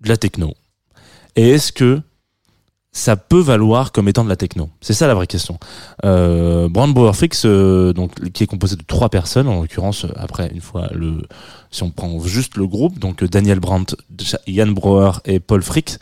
de 0.00 0.08
la 0.08 0.16
techno. 0.16 0.54
Et 1.36 1.50
est-ce 1.50 1.72
que 1.72 2.00
ça 2.92 3.16
peut 3.16 3.40
valoir 3.40 3.92
comme 3.92 4.08
étant 4.08 4.24
de 4.24 4.28
la 4.28 4.36
techno 4.36 4.70
C'est 4.80 4.94
ça 4.94 5.06
la 5.06 5.14
vraie 5.14 5.26
question. 5.26 5.58
Euh, 6.04 6.68
Brand 6.68 6.92
Brewer 6.92 7.12
Freaks, 7.12 7.44
euh, 7.44 7.92
donc 7.92 8.32
qui 8.32 8.44
est 8.44 8.46
composé 8.46 8.76
de 8.76 8.82
trois 8.82 9.08
personnes, 9.08 9.46
en 9.46 9.60
l'occurrence 9.60 10.04
euh, 10.04 10.12
après 10.16 10.50
une 10.52 10.60
fois 10.60 10.88
si 11.70 11.82
on 11.82 11.90
prend 11.90 12.18
juste 12.20 12.56
le 12.56 12.66
groupe, 12.66 12.98
donc 12.98 13.22
euh, 13.22 13.28
Daniel 13.28 13.60
Brandt, 13.60 13.94
Yann 14.46 14.72
Brouwer 14.72 15.12
et 15.26 15.38
Paul 15.38 15.62
Fricks. 15.62 15.98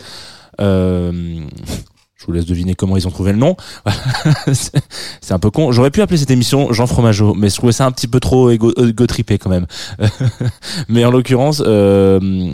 Je 2.16 2.24
vous 2.24 2.32
laisse 2.32 2.46
deviner 2.46 2.74
comment 2.74 2.96
ils 2.96 3.06
ont 3.06 3.10
trouvé 3.10 3.32
le 3.32 3.38
nom. 3.38 3.56
c'est 4.52 5.32
un 5.32 5.38
peu 5.38 5.50
con. 5.50 5.70
J'aurais 5.70 5.90
pu 5.90 6.00
appeler 6.00 6.16
cette 6.16 6.30
émission 6.30 6.72
Jean 6.72 6.86
Fromageau, 6.86 7.34
mais 7.34 7.50
je 7.50 7.56
trouvais 7.56 7.72
ça 7.72 7.84
un 7.84 7.92
petit 7.92 8.08
peu 8.08 8.20
trop 8.20 8.50
égo, 8.50 8.72
égo-trippé 8.76 9.36
quand 9.38 9.50
même. 9.50 9.66
mais 10.88 11.04
en 11.04 11.10
l'occurrence, 11.10 11.62
euh, 11.66 12.50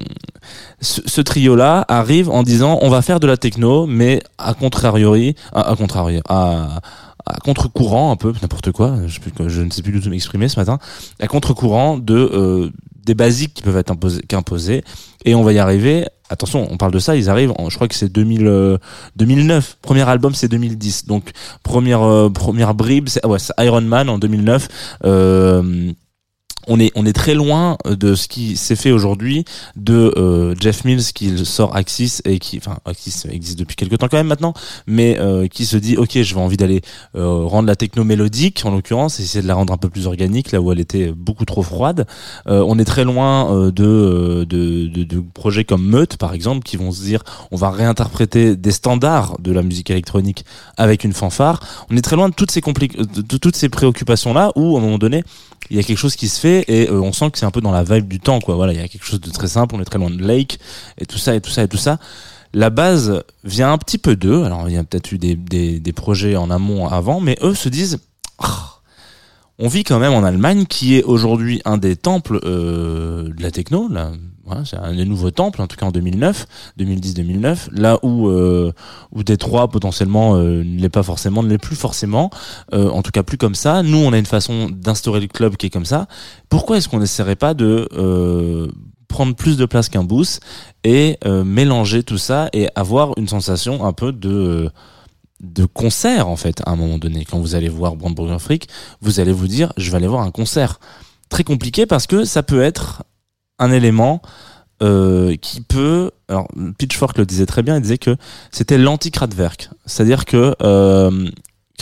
ce, 0.80 1.20
trio-là 1.20 1.84
arrive 1.86 2.28
en 2.28 2.42
disant 2.42 2.78
on 2.82 2.90
va 2.90 3.02
faire 3.02 3.20
de 3.20 3.28
la 3.28 3.36
techno, 3.36 3.86
mais 3.86 4.20
à 4.36 4.54
contrario, 4.54 5.14
à, 5.54 6.80
à 7.26 7.38
contre-courant 7.38 8.10
un 8.10 8.16
peu, 8.16 8.32
n'importe 8.42 8.72
quoi, 8.72 8.96
je 9.06 9.62
ne 9.62 9.70
sais 9.70 9.82
plus 9.82 9.92
du 9.92 10.00
tout 10.00 10.10
m'exprimer 10.10 10.48
ce 10.48 10.58
matin, 10.58 10.78
à 11.20 11.28
contre-courant 11.28 11.98
de 11.98 12.14
euh, 12.16 12.70
des 13.04 13.14
basiques 13.14 13.54
qui 13.54 13.62
peuvent 13.62 13.76
être 13.76 13.90
imposés, 13.90 14.22
qu'imposés, 14.22 14.84
et 15.24 15.34
on 15.34 15.42
va 15.42 15.52
y 15.52 15.58
arriver. 15.58 16.06
Attention, 16.30 16.66
on 16.70 16.76
parle 16.76 16.92
de 16.92 16.98
ça, 16.98 17.14
ils 17.16 17.28
arrivent, 17.28 17.52
en, 17.58 17.68
je 17.68 17.74
crois 17.76 17.88
que 17.88 17.94
c'est 17.94 18.10
2000, 18.10 18.46
euh, 18.46 18.78
2009. 19.16 19.78
Premier 19.82 20.08
album, 20.08 20.34
c'est 20.34 20.48
2010. 20.48 21.06
Donc 21.06 21.30
première 21.62 22.02
euh, 22.02 22.30
première 22.30 22.74
bribe, 22.74 23.08
c'est 23.08 23.20
ah 23.22 23.64
Iron 23.64 23.82
Man 23.82 24.08
en 24.08 24.18
2009. 24.18 24.68
Euh, 25.04 25.92
on 26.68 26.78
est 26.80 26.92
on 26.94 27.06
est 27.06 27.12
très 27.12 27.34
loin 27.34 27.76
de 27.84 28.14
ce 28.14 28.28
qui 28.28 28.56
s'est 28.56 28.76
fait 28.76 28.92
aujourd'hui 28.92 29.44
de 29.76 30.12
euh, 30.16 30.54
Jeff 30.58 30.84
Mills 30.84 31.12
qui 31.14 31.44
sort 31.44 31.74
Axis 31.76 32.20
et 32.24 32.38
qui 32.38 32.58
enfin 32.58 32.78
Axis 32.84 33.24
existe 33.30 33.58
depuis 33.58 33.76
quelques 33.76 33.98
temps 33.98 34.08
quand 34.08 34.16
même 34.16 34.26
maintenant 34.26 34.54
mais 34.86 35.18
euh, 35.18 35.46
qui 35.48 35.66
se 35.66 35.76
dit 35.76 35.96
ok 35.96 36.22
je 36.22 36.34
vais 36.34 36.40
envie 36.40 36.56
d'aller 36.56 36.82
euh, 37.16 37.44
rendre 37.44 37.68
la 37.68 37.76
techno 37.76 38.04
mélodique 38.04 38.62
en 38.64 38.70
l'occurrence 38.70 39.20
essayer 39.20 39.42
de 39.42 39.48
la 39.48 39.54
rendre 39.54 39.72
un 39.72 39.76
peu 39.76 39.88
plus 39.88 40.06
organique 40.06 40.52
là 40.52 40.60
où 40.60 40.72
elle 40.72 40.80
était 40.80 41.12
beaucoup 41.12 41.44
trop 41.44 41.62
froide. 41.62 42.06
Euh, 42.46 42.64
on 42.66 42.78
est 42.78 42.84
très 42.84 43.04
loin 43.04 43.52
euh, 43.52 43.70
de, 43.70 43.84
euh, 43.84 44.44
de, 44.44 44.86
de 44.86 45.24
projets 45.34 45.64
comme 45.64 45.84
Meute 45.84 46.16
par 46.16 46.34
exemple 46.34 46.62
qui 46.62 46.76
vont 46.76 46.92
se 46.92 47.02
dire 47.02 47.22
on 47.50 47.56
va 47.56 47.70
réinterpréter 47.70 48.56
des 48.56 48.72
standards 48.72 49.36
de 49.40 49.52
la 49.52 49.62
musique 49.62 49.90
électronique 49.90 50.44
avec 50.76 51.04
une 51.04 51.12
fanfare. 51.12 51.60
On 51.90 51.96
est 51.96 52.02
très 52.02 52.16
loin 52.16 52.28
de 52.28 52.34
toutes 52.34 52.50
ces 52.50 52.60
de 52.60 53.36
toutes 53.36 53.56
ces 53.56 53.68
préoccupations 53.68 54.32
là 54.32 54.52
où 54.56 54.76
à 54.76 54.80
un 54.80 54.82
moment 54.82 54.98
donné 54.98 55.24
il 55.70 55.76
y 55.76 55.80
a 55.80 55.82
quelque 55.82 55.98
chose 55.98 56.16
qui 56.16 56.28
se 56.28 56.40
fait 56.40 56.51
et 56.60 56.88
euh, 56.90 57.00
on 57.00 57.12
sent 57.12 57.30
que 57.30 57.38
c'est 57.38 57.46
un 57.46 57.50
peu 57.50 57.60
dans 57.60 57.72
la 57.72 57.84
vibe 57.84 58.08
du 58.08 58.20
temps 58.20 58.40
quoi. 58.40 58.54
Voilà 58.54 58.72
il 58.72 58.80
y 58.80 58.82
a 58.82 58.88
quelque 58.88 59.04
chose 59.04 59.20
de 59.20 59.30
très 59.30 59.48
simple 59.48 59.74
on 59.74 59.80
est 59.80 59.84
très 59.84 59.98
loin 59.98 60.10
de 60.10 60.22
Lake 60.22 60.58
et 60.98 61.06
tout 61.06 61.18
ça 61.18 61.34
et 61.34 61.40
tout 61.40 61.50
ça 61.50 61.62
et 61.62 61.68
tout 61.68 61.76
ça. 61.76 61.98
La 62.54 62.70
base 62.70 63.22
vient 63.44 63.72
un 63.72 63.78
petit 63.78 63.98
peu 63.98 64.14
d'eux. 64.14 64.44
Alors 64.44 64.68
il 64.68 64.74
y 64.74 64.78
a 64.78 64.84
peut-être 64.84 65.12
eu 65.12 65.18
des, 65.18 65.92
projets 65.94 66.36
en 66.36 66.50
amont 66.50 66.88
avant 66.88 67.20
mais 67.20 67.36
eux 67.42 67.54
se 67.54 67.68
disent 67.68 67.98
Ah, 68.38 68.80
on 69.58 69.68
vit 69.68 69.84
quand 69.84 69.98
même 69.98 70.12
en 70.12 70.24
Allemagne 70.24 70.66
qui 70.66 70.96
est 70.96 71.02
aujourd'hui 71.02 71.62
un 71.64 71.78
des 71.78 71.96
temples 71.96 72.40
euh, 72.44 73.28
de 73.28 73.42
la 73.42 73.50
techno 73.50 73.88
là 73.88 74.12
voilà, 74.44 74.64
c'est 74.64 74.76
un 74.76 74.94
des 74.94 75.04
nouveaux 75.04 75.30
temples 75.30 75.62
en 75.62 75.66
tout 75.68 75.76
cas 75.76 75.86
en 75.86 75.92
2009 75.92 76.46
2010-2009 76.78 77.68
là 77.72 77.98
où 78.02 78.28
euh, 78.28 78.72
où 79.12 79.22
Détroit 79.22 79.68
potentiellement 79.68 80.34
euh, 80.34 80.64
ne 80.64 80.80
l'est 80.80 80.88
pas 80.88 81.04
forcément 81.04 81.42
ne 81.42 81.48
l'est 81.48 81.58
plus 81.58 81.76
forcément 81.76 82.30
euh, 82.74 82.88
en 82.90 83.02
tout 83.02 83.10
cas 83.10 83.22
plus 83.22 83.38
comme 83.38 83.54
ça. 83.54 83.82
Nous, 83.82 83.98
on 83.98 84.12
a 84.12 84.18
une 84.18 84.26
façon 84.26 84.68
d'instaurer 84.70 85.20
le 85.20 85.26
club 85.26 85.56
qui 85.56 85.66
est 85.66 85.70
comme 85.70 85.84
ça. 85.84 86.06
Pourquoi 86.48 86.76
est-ce 86.76 86.88
qu'on 86.88 87.00
n'essaierait 87.00 87.36
pas 87.36 87.54
de 87.54 87.88
euh, 87.92 88.68
prendre 89.08 89.34
plus 89.34 89.56
de 89.56 89.66
place 89.66 89.88
qu'un 89.88 90.04
boost 90.04 90.40
et 90.84 91.18
euh, 91.24 91.44
mélanger 91.44 92.02
tout 92.02 92.18
ça 92.18 92.48
et 92.52 92.68
avoir 92.74 93.16
une 93.18 93.28
sensation 93.28 93.84
un 93.84 93.92
peu 93.92 94.12
de 94.12 94.70
de 95.40 95.64
concert 95.64 96.28
en 96.28 96.36
fait 96.36 96.62
à 96.66 96.70
un 96.70 96.76
moment 96.76 96.98
donné? 96.98 97.24
Quand 97.24 97.38
vous 97.38 97.54
allez 97.54 97.68
voir 97.68 97.96
Brandburger 97.96 98.38
Freak 98.38 98.68
vous 99.00 99.20
allez 99.20 99.32
vous 99.32 99.48
dire 99.48 99.72
je 99.76 99.90
vais 99.90 99.96
aller 99.96 100.06
voir 100.06 100.22
un 100.22 100.30
concert 100.30 100.80
très 101.28 101.44
compliqué 101.44 101.86
parce 101.86 102.06
que 102.06 102.24
ça 102.24 102.42
peut 102.42 102.62
être 102.62 103.02
un 103.62 103.72
élément 103.72 104.20
euh, 104.82 105.36
qui 105.36 105.60
peut 105.60 106.10
alors 106.28 106.48
Pitchfork 106.78 107.16
le 107.18 107.24
disait 107.24 107.46
très 107.46 107.62
bien 107.62 107.76
il 107.76 107.82
disait 107.82 107.98
que 107.98 108.16
c'était 108.50 108.78
l'anti-Kraftwerk 108.78 109.70
c'est-à-dire 109.86 110.24
que 110.24 110.54
euh, 110.62 111.30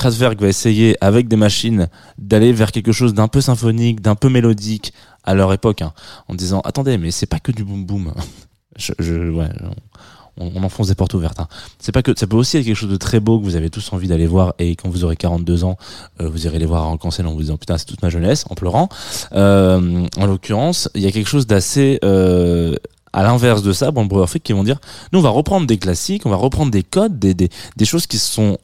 va 0.02 0.48
essayer 0.48 0.96
avec 1.00 1.28
des 1.28 1.36
machines 1.36 1.88
d'aller 2.18 2.52
vers 2.52 2.72
quelque 2.72 2.92
chose 2.92 3.12
d'un 3.12 3.28
peu 3.28 3.42
symphonique, 3.42 4.00
d'un 4.00 4.14
peu 4.14 4.30
mélodique 4.30 4.94
à 5.24 5.34
leur 5.34 5.52
époque, 5.52 5.82
hein, 5.82 5.92
en 6.28 6.34
disant 6.34 6.60
attendez 6.60 6.96
mais 6.96 7.10
c'est 7.10 7.26
pas 7.26 7.38
que 7.40 7.52
du 7.52 7.64
boom 7.64 7.84
boom. 7.84 8.12
on, 10.40 10.50
on 10.54 10.62
enfonce 10.64 10.88
des 10.88 10.94
portes 10.94 11.14
ouvertes. 11.14 11.38
Hein. 11.38 11.48
C'est 11.78 11.92
pas 11.92 12.02
que 12.02 12.18
ça 12.18 12.26
peut 12.26 12.36
aussi 12.36 12.56
être 12.56 12.64
quelque 12.64 12.76
chose 12.76 12.90
de 12.90 12.96
très 12.96 13.20
beau 13.20 13.38
que 13.38 13.44
vous 13.44 13.56
avez 13.56 13.70
tous 13.70 13.92
envie 13.92 14.08
d'aller 14.08 14.26
voir 14.26 14.54
et 14.58 14.76
quand 14.76 14.88
vous 14.88 15.04
aurez 15.04 15.16
42 15.16 15.64
ans, 15.64 15.76
euh, 16.20 16.28
vous 16.28 16.46
irez 16.46 16.58
les 16.58 16.66
voir 16.66 16.86
en 16.86 16.96
concert 16.96 17.28
en 17.28 17.32
vous 17.32 17.40
disant 17.40 17.56
putain 17.56 17.78
c'est 17.78 17.84
toute 17.84 18.02
ma 18.02 18.10
jeunesse 18.10 18.44
en 18.50 18.54
pleurant. 18.54 18.88
Euh, 19.32 20.06
en 20.16 20.26
l'occurrence, 20.26 20.88
il 20.94 21.02
y 21.02 21.06
a 21.06 21.12
quelque 21.12 21.28
chose 21.28 21.46
d'assez 21.46 21.98
euh, 22.04 22.74
à 23.12 23.22
l'inverse 23.22 23.62
de 23.62 23.72
ça, 23.72 23.90
bon, 23.90 24.06
Brewer 24.06 24.26
Freak 24.26 24.42
qui 24.42 24.52
vont 24.52 24.64
dire, 24.64 24.78
nous 25.12 25.18
on 25.18 25.22
va 25.22 25.30
reprendre 25.30 25.66
des 25.66 25.78
classiques, 25.78 26.26
on 26.26 26.30
va 26.30 26.36
reprendre 26.36 26.70
des 26.70 26.82
codes, 26.82 27.18
des, 27.18 27.84
choses 27.84 28.06
qui 28.06 28.18
sont 28.18 28.58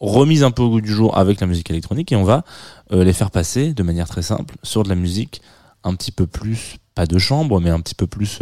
remises 0.00 0.44
un 0.44 0.50
peu 0.50 0.62
au 0.62 0.70
goût 0.70 0.80
du 0.80 0.92
jour 0.92 1.16
avec 1.16 1.40
la 1.40 1.46
musique 1.46 1.70
électronique 1.70 2.12
et 2.12 2.16
on 2.16 2.24
va 2.24 2.44
les 2.90 3.12
faire 3.12 3.30
passer 3.30 3.72
de 3.72 3.82
manière 3.82 4.08
très 4.08 4.22
simple 4.22 4.56
sur 4.62 4.82
de 4.82 4.88
la 4.88 4.94
musique 4.94 5.42
un 5.84 5.94
petit 5.94 6.12
peu 6.12 6.26
plus, 6.26 6.76
pas 6.94 7.06
de 7.06 7.18
chambre, 7.18 7.60
mais 7.60 7.70
un 7.70 7.80
petit 7.80 7.94
peu 7.94 8.06
plus, 8.06 8.40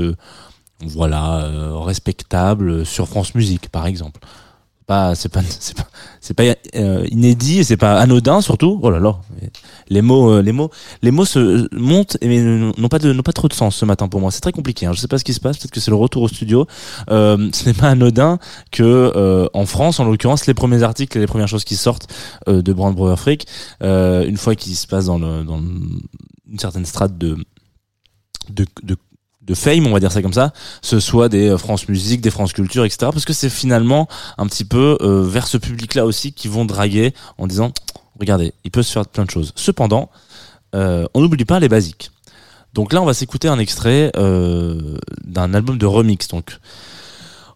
voilà, 0.84 1.44
euh, 1.44 1.78
respectable 1.78 2.84
sur 2.84 3.08
France 3.08 3.34
Musique 3.34 3.68
par 3.70 3.86
exemple. 3.86 4.20
Pas, 4.86 5.16
c'est 5.16 5.28
pas, 5.28 5.42
c'est 5.48 5.76
pas, 5.76 5.88
c'est 6.20 6.34
pas 6.34 6.44
euh, 6.76 7.06
inédit 7.10 7.58
et 7.58 7.64
c'est 7.64 7.76
pas 7.76 7.98
anodin 7.98 8.40
surtout. 8.40 8.78
Oh 8.82 8.90
là 8.90 9.00
là, 9.00 9.16
les 9.88 10.00
mots, 10.00 10.30
euh, 10.30 10.42
les 10.42 10.52
mots, 10.52 10.70
les 11.02 11.10
mots 11.10 11.24
se 11.24 11.66
montent 11.74 12.16
mais 12.22 12.40
n'ont 12.40 12.88
pas 12.88 13.00
de, 13.00 13.12
n'ont 13.12 13.22
pas 13.22 13.32
trop 13.32 13.48
de 13.48 13.52
sens 13.52 13.74
ce 13.74 13.84
matin 13.84 14.06
pour 14.06 14.20
moi. 14.20 14.30
C'est 14.30 14.40
très 14.40 14.52
compliqué. 14.52 14.86
Hein. 14.86 14.92
Je 14.92 15.00
sais 15.00 15.08
pas 15.08 15.18
ce 15.18 15.24
qui 15.24 15.34
se 15.34 15.40
passe. 15.40 15.58
Peut-être 15.58 15.72
que 15.72 15.80
c'est 15.80 15.90
le 15.90 15.96
retour 15.96 16.22
au 16.22 16.28
studio. 16.28 16.66
Euh, 17.10 17.50
ce 17.52 17.66
n'est 17.66 17.74
pas 17.74 17.88
anodin 17.88 18.38
que 18.70 18.84
euh, 18.84 19.48
en 19.54 19.66
France, 19.66 19.98
en 19.98 20.04
l'occurrence, 20.04 20.46
les 20.46 20.54
premiers 20.54 20.84
articles 20.84 21.18
et 21.18 21.20
les 21.20 21.26
premières 21.26 21.48
choses 21.48 21.64
qui 21.64 21.74
sortent 21.74 22.06
euh, 22.48 22.62
de 22.62 22.72
Brand 22.72 22.94
Brewer 22.94 23.16
Freak, 23.16 23.46
euh, 23.82 24.24
une 24.24 24.36
fois 24.36 24.54
qu'ils 24.54 24.76
se 24.76 24.86
passent 24.86 25.06
dans, 25.06 25.18
le, 25.18 25.42
dans 25.42 25.58
une 25.58 26.58
certaine 26.58 26.86
strate 26.86 27.18
de, 27.18 27.36
de, 28.50 28.66
de 28.84 28.96
de 29.46 29.54
fame, 29.54 29.86
on 29.86 29.92
va 29.92 30.00
dire 30.00 30.12
ça 30.12 30.22
comme 30.22 30.32
ça, 30.32 30.52
ce 30.82 31.00
soit 31.00 31.28
des 31.28 31.48
euh, 31.48 31.58
France 31.58 31.88
Musique, 31.88 32.20
des 32.20 32.30
France 32.30 32.52
Culture, 32.52 32.84
etc. 32.84 33.10
Parce 33.12 33.24
que 33.24 33.32
c'est 33.32 33.50
finalement 33.50 34.08
un 34.38 34.46
petit 34.46 34.64
peu 34.64 34.98
euh, 35.00 35.22
vers 35.22 35.46
ce 35.46 35.56
public-là 35.56 36.04
aussi 36.04 36.32
qui 36.32 36.48
vont 36.48 36.64
draguer 36.64 37.14
en 37.38 37.46
disant, 37.46 37.72
regardez, 38.18 38.52
il 38.64 38.70
peut 38.70 38.82
se 38.82 38.92
faire 38.92 39.06
plein 39.06 39.24
de 39.24 39.30
choses. 39.30 39.52
Cependant, 39.54 40.10
euh, 40.74 41.06
on 41.14 41.20
n'oublie 41.20 41.44
pas 41.44 41.60
les 41.60 41.68
basiques. 41.68 42.10
Donc 42.74 42.92
là, 42.92 43.00
on 43.00 43.06
va 43.06 43.14
s'écouter 43.14 43.48
un 43.48 43.58
extrait 43.58 44.12
d'un 44.14 45.54
album 45.54 45.78
de 45.78 45.86
remix. 45.86 46.28
Donc 46.28 46.58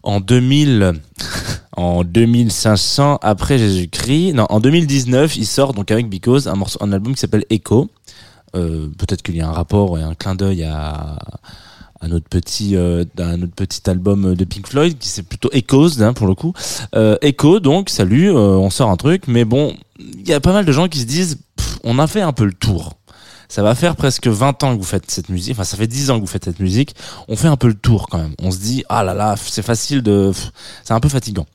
en 0.01 0.19
2000, 0.19 0.93
en 1.77 2.03
2500 2.03 3.19
après 3.21 3.59
Jésus-Christ, 3.59 4.33
non, 4.33 4.47
en 4.49 4.59
2019, 4.59 5.35
il 5.35 5.45
sort 5.45 5.73
donc 5.73 5.91
avec 5.91 6.09
Because 6.09 6.47
un 6.47 6.55
morceau, 6.55 6.79
un 6.81 6.91
album 6.91 7.13
qui 7.13 7.19
s'appelle 7.19 7.45
Echo. 7.51 7.91
Peut-être 8.53 9.21
qu'il 9.21 9.35
y 9.35 9.41
a 9.41 9.47
un 9.47 9.51
rapport 9.51 9.99
et 9.99 10.01
un 10.01 10.15
clin 10.15 10.33
d'œil 10.33 10.63
à 10.63 11.19
un 12.01 12.11
autre 12.11 12.27
petit 12.29 12.75
euh, 12.75 13.05
un 13.19 13.41
autre 13.41 13.53
petit 13.55 13.89
album 13.89 14.35
de 14.35 14.45
Pink 14.45 14.67
Floyd 14.67 14.97
qui 14.97 15.07
c'est 15.07 15.23
plutôt 15.23 15.49
Echoes 15.51 16.01
hein, 16.01 16.13
pour 16.13 16.27
le 16.27 16.35
coup. 16.35 16.53
Euh, 16.95 17.17
Echo 17.21 17.59
donc 17.59 17.89
salut, 17.89 18.29
euh, 18.29 18.33
on 18.33 18.69
sort 18.69 18.89
un 18.89 18.97
truc, 18.97 19.27
mais 19.27 19.45
bon, 19.45 19.75
il 19.99 20.27
y 20.27 20.33
a 20.33 20.39
pas 20.39 20.53
mal 20.53 20.65
de 20.65 20.71
gens 20.71 20.87
qui 20.87 20.99
se 20.99 21.05
disent 21.05 21.39
on 21.83 21.99
a 21.99 22.07
fait 22.07 22.21
un 22.21 22.33
peu 22.33 22.45
le 22.45 22.53
tour. 22.53 22.93
Ça 23.47 23.63
va 23.63 23.75
faire 23.75 23.97
presque 23.97 24.27
20 24.27 24.63
ans 24.63 24.73
que 24.73 24.77
vous 24.77 24.87
faites 24.87 25.11
cette 25.11 25.27
musique, 25.27 25.51
enfin 25.51 25.65
ça 25.65 25.75
fait 25.75 25.85
10 25.87 26.09
ans 26.09 26.15
que 26.15 26.21
vous 26.21 26.27
faites 26.27 26.45
cette 26.45 26.61
musique, 26.61 26.95
on 27.27 27.35
fait 27.35 27.49
un 27.49 27.57
peu 27.57 27.67
le 27.67 27.73
tour 27.73 28.07
quand 28.09 28.17
même. 28.17 28.33
On 28.41 28.49
se 28.49 28.59
dit 28.59 28.85
ah 28.87 29.03
là 29.03 29.13
là, 29.13 29.35
c'est 29.37 29.61
facile 29.61 30.01
de 30.01 30.31
c'est 30.83 30.93
un 30.93 31.01
peu 31.01 31.09
fatigant. 31.09 31.45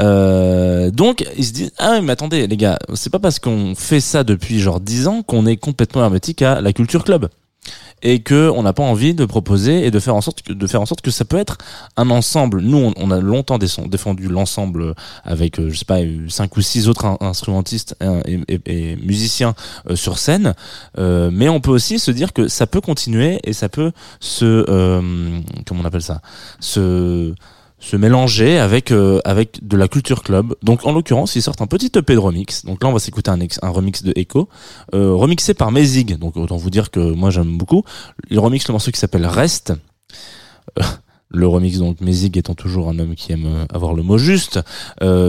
Euh, 0.00 0.90
donc 0.90 1.26
ils 1.36 1.44
se 1.44 1.52
disent 1.52 1.72
ah 1.78 1.92
oui, 1.92 2.00
mais 2.02 2.12
attendez 2.12 2.46
les 2.46 2.56
gars, 2.56 2.78
c'est 2.94 3.10
pas 3.10 3.18
parce 3.18 3.38
qu'on 3.38 3.74
fait 3.74 4.00
ça 4.00 4.24
depuis 4.24 4.60
genre 4.60 4.80
10 4.80 5.08
ans 5.08 5.22
qu'on 5.22 5.44
est 5.44 5.58
complètement 5.58 6.02
hermétique 6.02 6.40
à 6.40 6.62
la 6.62 6.72
culture 6.72 7.04
club 7.04 7.28
et 8.02 8.20
que 8.20 8.50
on 8.54 8.62
n'a 8.62 8.72
pas 8.72 8.82
envie 8.82 9.14
de 9.14 9.24
proposer 9.24 9.86
et 9.86 9.90
de 9.90 9.98
faire 10.00 10.14
en 10.14 10.20
sorte 10.20 10.42
que, 10.42 10.52
de 10.52 10.66
faire 10.66 10.80
en 10.82 10.86
sorte 10.86 11.00
que 11.00 11.10
ça 11.10 11.24
peut 11.24 11.38
être 11.38 11.56
un 11.96 12.10
ensemble. 12.10 12.60
Nous, 12.60 12.92
on, 12.96 13.10
a 13.10 13.20
longtemps 13.20 13.58
défend- 13.58 13.86
défendu 13.88 14.28
l'ensemble 14.28 14.94
avec, 15.24 15.58
euh, 15.58 15.70
je 15.70 15.78
sais 15.78 15.84
pas, 15.84 16.00
euh, 16.00 16.28
cinq 16.28 16.56
ou 16.56 16.60
six 16.60 16.88
autres 16.88 17.06
in- 17.06 17.16
instrumentistes 17.20 17.96
et, 18.26 18.40
et- 18.48 18.92
et 18.92 18.96
musiciens 18.96 19.54
euh, 19.90 19.96
sur 19.96 20.18
scène, 20.18 20.54
Euh, 20.98 21.30
mais 21.32 21.48
on 21.48 21.60
peut 21.60 21.70
aussi 21.70 21.98
se 21.98 22.10
dire 22.10 22.32
que 22.32 22.48
ça 22.48 22.66
peut 22.66 22.80
continuer 22.80 23.38
et 23.44 23.52
ça 23.52 23.68
peut 23.68 23.92
se, 24.20 24.44
euh, 24.68 25.40
comment 25.66 25.80
on 25.82 25.84
appelle 25.84 26.02
ça, 26.02 26.20
se 26.60 27.34
se 27.78 27.96
mélanger 27.96 28.58
avec 28.58 28.90
euh, 28.90 29.20
avec 29.24 29.66
de 29.66 29.76
la 29.76 29.88
culture 29.88 30.22
club. 30.22 30.54
Donc 30.62 30.86
en 30.86 30.92
l'occurrence, 30.92 31.36
ils 31.36 31.42
sortent 31.42 31.60
un 31.60 31.66
petit 31.66 31.90
EP 31.94 32.14
de 32.14 32.18
remix. 32.18 32.64
Donc 32.64 32.82
là, 32.82 32.88
on 32.88 32.92
va 32.92 32.98
s'écouter 32.98 33.30
un, 33.30 33.38
un 33.40 33.68
remix 33.68 34.02
de 34.02 34.12
Echo, 34.16 34.48
euh, 34.94 35.14
remixé 35.14 35.54
par 35.54 35.72
Mezig. 35.72 36.18
Donc 36.18 36.36
autant 36.36 36.56
vous 36.56 36.70
dire 36.70 36.90
que 36.90 37.00
moi 37.00 37.30
j'aime 37.30 37.56
beaucoup. 37.58 37.84
Il 38.30 38.38
remixe 38.38 38.66
le 38.68 38.72
morceau 38.72 38.90
qui 38.90 38.98
s'appelle 38.98 39.26
Reste. 39.26 39.72
Euh, 40.78 40.82
Le 41.28 41.48
remix 41.48 41.78
donc 41.78 42.00
Mezig 42.00 42.38
étant 42.38 42.54
toujours 42.54 42.88
un 42.88 43.00
homme 43.00 43.16
qui 43.16 43.32
aime 43.32 43.66
avoir 43.74 43.94
le 43.94 44.04
mot 44.04 44.16
juste, 44.16 44.60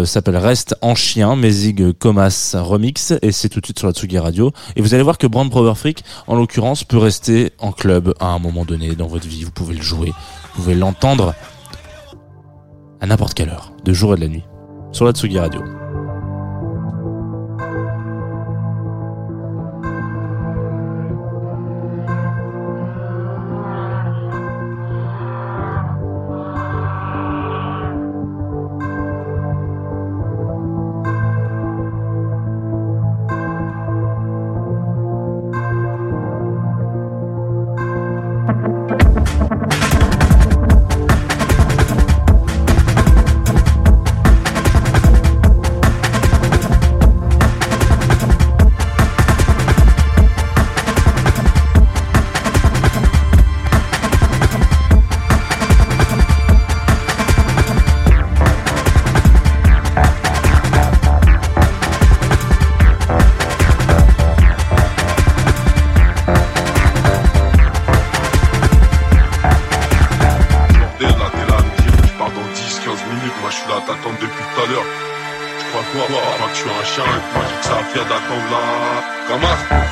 s'appelle 0.06 0.38
Reste 0.38 0.76
en 0.82 0.94
chien, 0.94 1.36
Mezig 1.36 1.92
Comas 1.94 2.56
remix 2.56 3.14
et 3.24 3.32
c'est 3.32 3.50
tout 3.50 3.62
de 3.62 3.66
suite 3.66 3.80
sur 3.80 3.88
la 3.88 3.94
Tsugi 3.94 4.20
Radio. 4.20 4.52
Et 4.76 4.82
vous 4.82 4.94
allez 4.94 5.02
voir 5.02 5.18
que 5.18 5.26
Brand 5.26 5.52
Power 5.52 5.74
Freak, 5.74 6.04
en 6.28 6.36
l'occurrence, 6.36 6.84
peut 6.84 7.00
rester 7.00 7.52
en 7.58 7.72
club 7.72 8.14
à 8.20 8.28
un 8.28 8.38
moment 8.38 8.64
donné 8.64 8.96
dans 8.96 9.08
votre 9.08 9.28
vie. 9.28 9.44
Vous 9.44 9.52
pouvez 9.52 9.74
le 9.74 9.82
jouer, 9.82 10.10
vous 10.10 10.62
pouvez 10.62 10.76
l'entendre 10.76 11.34
à 13.02 13.08
n'importe 13.08 13.34
quelle 13.34 13.50
heure, 13.50 13.74
de 13.84 13.94
jour 13.94 14.14
et 14.14 14.16
de 14.18 14.22
la 14.22 14.28
nuit, 14.28 14.46
sur 14.92 15.06
la 15.06 15.12
Tsugi 15.12 15.40
Radio. 15.40 15.62
Come 79.28 79.44
on. 79.44 79.87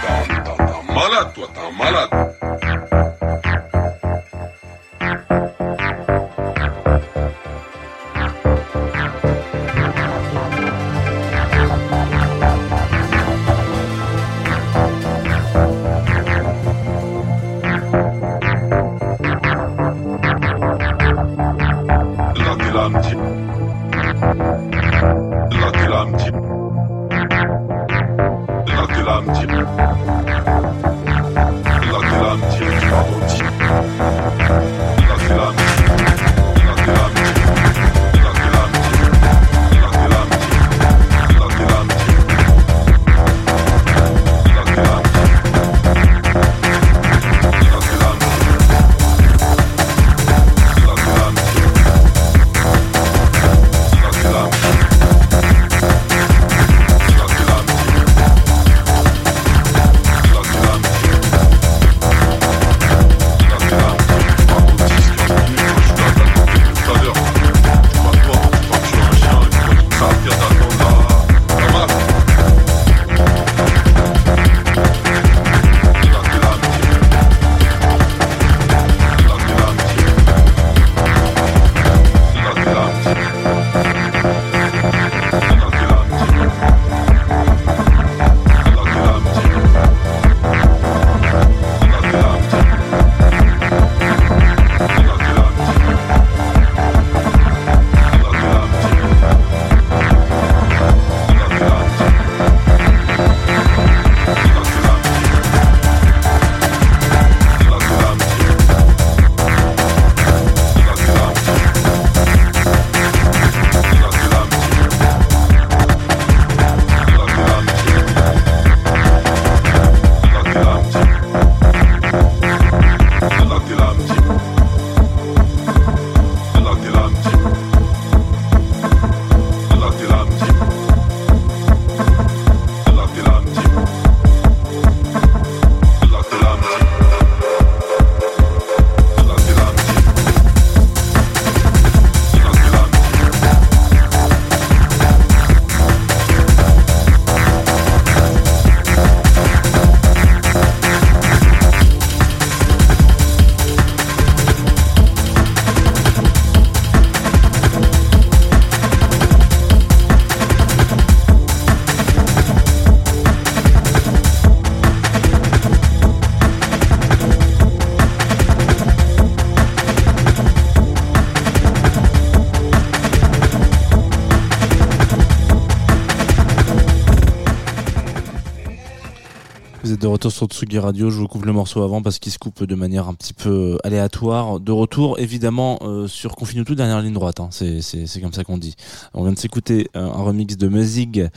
De 180.06 180.10
retour 180.12 180.32
sur 180.32 180.46
Tsugi 180.46 180.78
Radio. 180.78 181.10
Je 181.10 181.18
vous 181.18 181.28
coupe 181.28 181.46
le 181.46 181.52
morceau 181.52 181.82
avant 181.82 182.04
parce 182.04 182.20
qu'il 182.20 182.32
se 182.32 182.38
coupe 182.38 182.64
de 182.64 182.76
manière 182.76 183.08
un 183.08 183.16
petit 183.16 183.34
peu 183.34 183.80
aléatoire. 183.84 184.60
De 184.60 184.72
retour, 184.72 185.18
évidemment, 185.18 185.80
euh, 185.82 186.06
sur 186.08 186.36
Confine 186.36 186.64
tout, 186.64 186.76
dernière 186.76 187.02
ligne 187.02 187.14
droite. 187.14 187.40
Hein. 187.40 187.50
C'est, 187.50 188.22
comme 188.22 188.32
ça 188.32 188.44
qu'on 188.44 188.60
dit. 188.60 188.76
On 189.16 189.24
vient 189.24 189.34
de 189.34 189.40
s'écouter 189.40 189.88
un, 189.96 190.06
un 190.06 190.22
remix 190.22 190.58
de 190.58 190.68
Mezig 190.68 191.28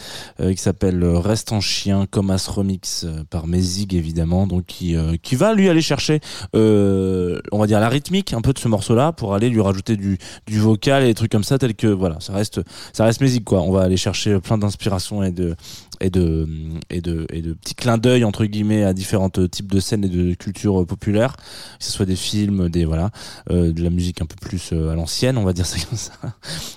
euh, 0.41 0.53
qui 0.53 0.59
s'appelle 0.61 1.03
Reste 1.03 1.53
en 1.53 1.63
chien, 1.63 2.05
comme 2.11 2.31
as 2.31 2.47
remix 2.47 3.05
euh, 3.05 3.25
par 3.31 3.47
Mezig, 3.47 3.95
évidemment. 3.95 4.47
Donc, 4.47 4.67
qui, 4.67 4.95
euh, 4.97 5.17
qui 5.23 5.35
va 5.35 5.55
lui 5.55 5.71
aller 5.71 5.81
chercher, 5.81 6.21
euh, 6.55 7.41
on 7.53 7.59
va 7.59 7.67
dire, 7.67 7.81
la 7.81 7.89
rythmique 7.89 8.35
un 8.35 8.43
peu 8.43 8.53
de 8.53 8.59
ce 8.59 8.69
morceau-là 8.69 9.13
pour 9.13 9.35
aller 9.35 9.49
lui 9.49 9.63
rajouter 9.63 9.97
du, 9.97 10.19
du 10.47 10.59
vocal 10.59 11.05
et 11.05 11.07
des 11.07 11.15
trucs 11.15 11.33
comme 11.33 11.43
ça, 11.43 11.57
tel 11.57 11.75
que, 11.75 11.87
voilà, 11.87 12.21
ça 12.21 12.35
reste, 12.35 12.61
ça 12.93 13.07
reste 13.07 13.23
Mezig, 13.23 13.45
quoi. 13.45 13.63
On 13.63 13.73
va 13.73 13.81
aller 13.81 13.97
chercher 13.97 14.39
plein 14.41 14.59
d'inspiration 14.59 15.23
et 15.23 15.33
de, 15.33 15.57
et 16.01 16.11
de 16.11 16.47
et 16.91 17.01
de 17.01 17.27
et 17.33 17.43
de 17.43 17.55
petits 17.55 17.75
clins 17.75 17.99
d'œil 17.99 18.25
entre 18.25 18.45
guillemets 18.45 18.58
à 18.85 18.93
différents 18.93 19.31
types 19.31 19.73
de 19.73 19.81
scènes 19.81 20.05
et 20.05 20.09
de 20.09 20.35
cultures 20.35 20.87
populaires. 20.87 21.37
Que 21.37 21.85
ce 21.85 21.93
soit 21.93 22.07
des 22.07 22.17
films 22.17 22.69
des 22.69 22.85
voilà 22.85 23.11
euh, 23.51 23.73
de 23.73 23.83
la 23.83 23.91
musique 23.91 24.21
un 24.23 24.27
peu 24.27 24.37
plus 24.41 24.71
euh, 24.73 24.91
à 24.91 24.95
l'ancienne 24.95 25.39
on 25.39 25.45
va 25.45 25.53
dire 25.53 25.67
ça 25.73 25.79
comme 25.89 25.99
ça. 25.99 26.13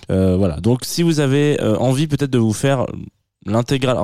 Euh, 0.10 0.38
voilà. 0.38 0.60
Donc 0.60 0.82
si 0.84 1.04
vous 1.04 1.20
avez 1.20 1.60
euh, 1.62 1.78
envie 1.78 2.08
peut-être 2.08 2.32
de 2.32 2.40
vous 2.40 2.54
faire 2.54 2.86
l'intégrale 3.46 3.98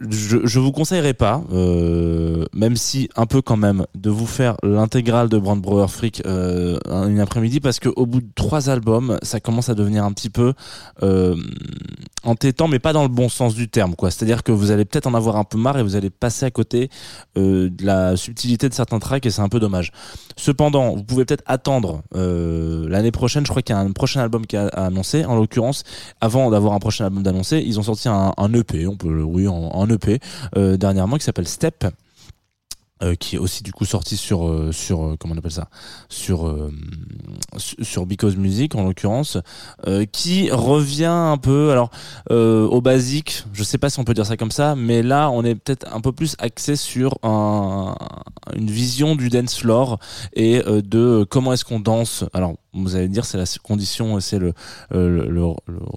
je, 0.00 0.38
je 0.44 0.58
vous 0.58 0.72
conseillerais 0.72 1.14
pas, 1.14 1.42
euh, 1.52 2.44
même 2.52 2.76
si 2.76 3.08
un 3.16 3.26
peu 3.26 3.42
quand 3.42 3.56
même, 3.56 3.86
de 3.94 4.10
vous 4.10 4.26
faire 4.26 4.56
l'intégrale 4.62 5.28
de 5.28 5.38
Brand 5.38 5.60
Brewer 5.60 5.88
Freak 5.88 6.22
euh, 6.26 6.78
une 7.08 7.20
après-midi 7.20 7.60
parce 7.60 7.78
que 7.78 7.88
au 7.94 8.06
bout 8.06 8.20
de 8.20 8.28
trois 8.34 8.70
albums, 8.70 9.18
ça 9.22 9.40
commence 9.40 9.68
à 9.68 9.74
devenir 9.74 10.04
un 10.04 10.12
petit 10.12 10.30
peu 10.30 10.54
euh, 11.02 11.36
entêtant, 12.24 12.68
mais 12.68 12.78
pas 12.78 12.92
dans 12.92 13.02
le 13.02 13.08
bon 13.08 13.28
sens 13.28 13.54
du 13.54 13.68
terme, 13.68 13.94
quoi. 13.94 14.10
C'est-à-dire 14.10 14.42
que 14.42 14.52
vous 14.52 14.70
allez 14.70 14.84
peut-être 14.84 15.06
en 15.06 15.14
avoir 15.14 15.36
un 15.36 15.44
peu 15.44 15.58
marre 15.58 15.78
et 15.78 15.82
vous 15.82 15.96
allez 15.96 16.10
passer 16.10 16.46
à 16.46 16.50
côté 16.50 16.90
euh, 17.36 17.70
de 17.70 17.84
la 17.84 18.16
subtilité 18.16 18.68
de 18.68 18.74
certains 18.74 18.98
tracks 18.98 19.24
et 19.26 19.30
c'est 19.30 19.42
un 19.42 19.48
peu 19.48 19.60
dommage. 19.60 19.92
Cependant, 20.36 20.94
vous 20.94 21.04
pouvez 21.04 21.24
peut-être 21.24 21.44
attendre 21.46 22.02
euh, 22.14 22.88
l'année 22.88 23.12
prochaine. 23.12 23.44
Je 23.44 23.50
crois 23.50 23.62
qu'il 23.62 23.74
y 23.74 23.78
a 23.78 23.82
un 23.82 23.92
prochain 23.92 24.20
album 24.20 24.46
qui 24.46 24.56
a 24.56 24.66
annoncé. 24.68 25.24
En 25.24 25.36
l'occurrence, 25.36 25.84
avant 26.20 26.50
d'avoir 26.50 26.74
un 26.74 26.78
prochain 26.78 27.06
album 27.06 27.22
d'annoncé, 27.22 27.62
ils 27.64 27.78
ont 27.78 27.82
sorti 27.82 28.08
un, 28.08 28.32
EP, 28.54 28.86
on 28.86 28.96
peut 28.96 29.22
oui, 29.22 29.48
en, 29.48 29.54
en 29.54 29.88
EP 29.88 29.93
euh, 30.56 30.76
dernièrement 30.76 31.16
qui 31.18 31.24
s'appelle 31.24 31.48
Step. 31.48 31.84
euh, 33.02 33.16
qui 33.16 33.34
est 33.34 33.38
aussi 33.40 33.62
du 33.64 33.72
coup 33.72 33.84
sorti 33.84 34.16
sur 34.16 34.46
euh, 34.46 34.70
sur 34.70 35.16
comment 35.18 35.34
on 35.34 35.38
appelle 35.38 35.50
ça 35.50 35.68
sur 36.08 36.46
sur- 37.58 38.06
Because 38.06 38.36
Music 38.36 38.74
en 38.76 38.84
l'occurrence 38.84 39.36
qui 40.12 40.50
revient 40.50 41.04
un 41.06 41.36
peu 41.36 41.70
alors 41.72 41.90
au 42.30 42.80
basique 42.80 43.44
je 43.52 43.64
sais 43.64 43.78
pas 43.78 43.90
si 43.90 43.98
on 43.98 44.04
peut 44.04 44.14
dire 44.14 44.26
ça 44.26 44.36
comme 44.36 44.52
ça 44.52 44.76
mais 44.76 45.02
là 45.02 45.28
on 45.30 45.44
est 45.44 45.54
peut-être 45.56 45.92
un 45.92 46.00
peu 46.00 46.12
plus 46.12 46.36
axé 46.38 46.76
sur 46.76 47.18
un, 47.24 47.96
une 48.56 48.70
vision 48.70 49.16
du 49.16 49.28
dance 49.28 49.56
floor 49.58 49.98
et 50.34 50.62
de 50.62 51.26
comment 51.28 51.52
est-ce 51.52 51.64
qu'on 51.64 51.80
danse 51.80 52.24
alors 52.32 52.54
vous 52.74 52.96
allez 52.96 53.08
dire 53.08 53.24
c'est 53.24 53.38
la 53.38 53.44
condition 53.62 54.18
c'est 54.20 54.38
le, 54.38 54.52
euh, 54.92 55.26
le, 55.28 55.44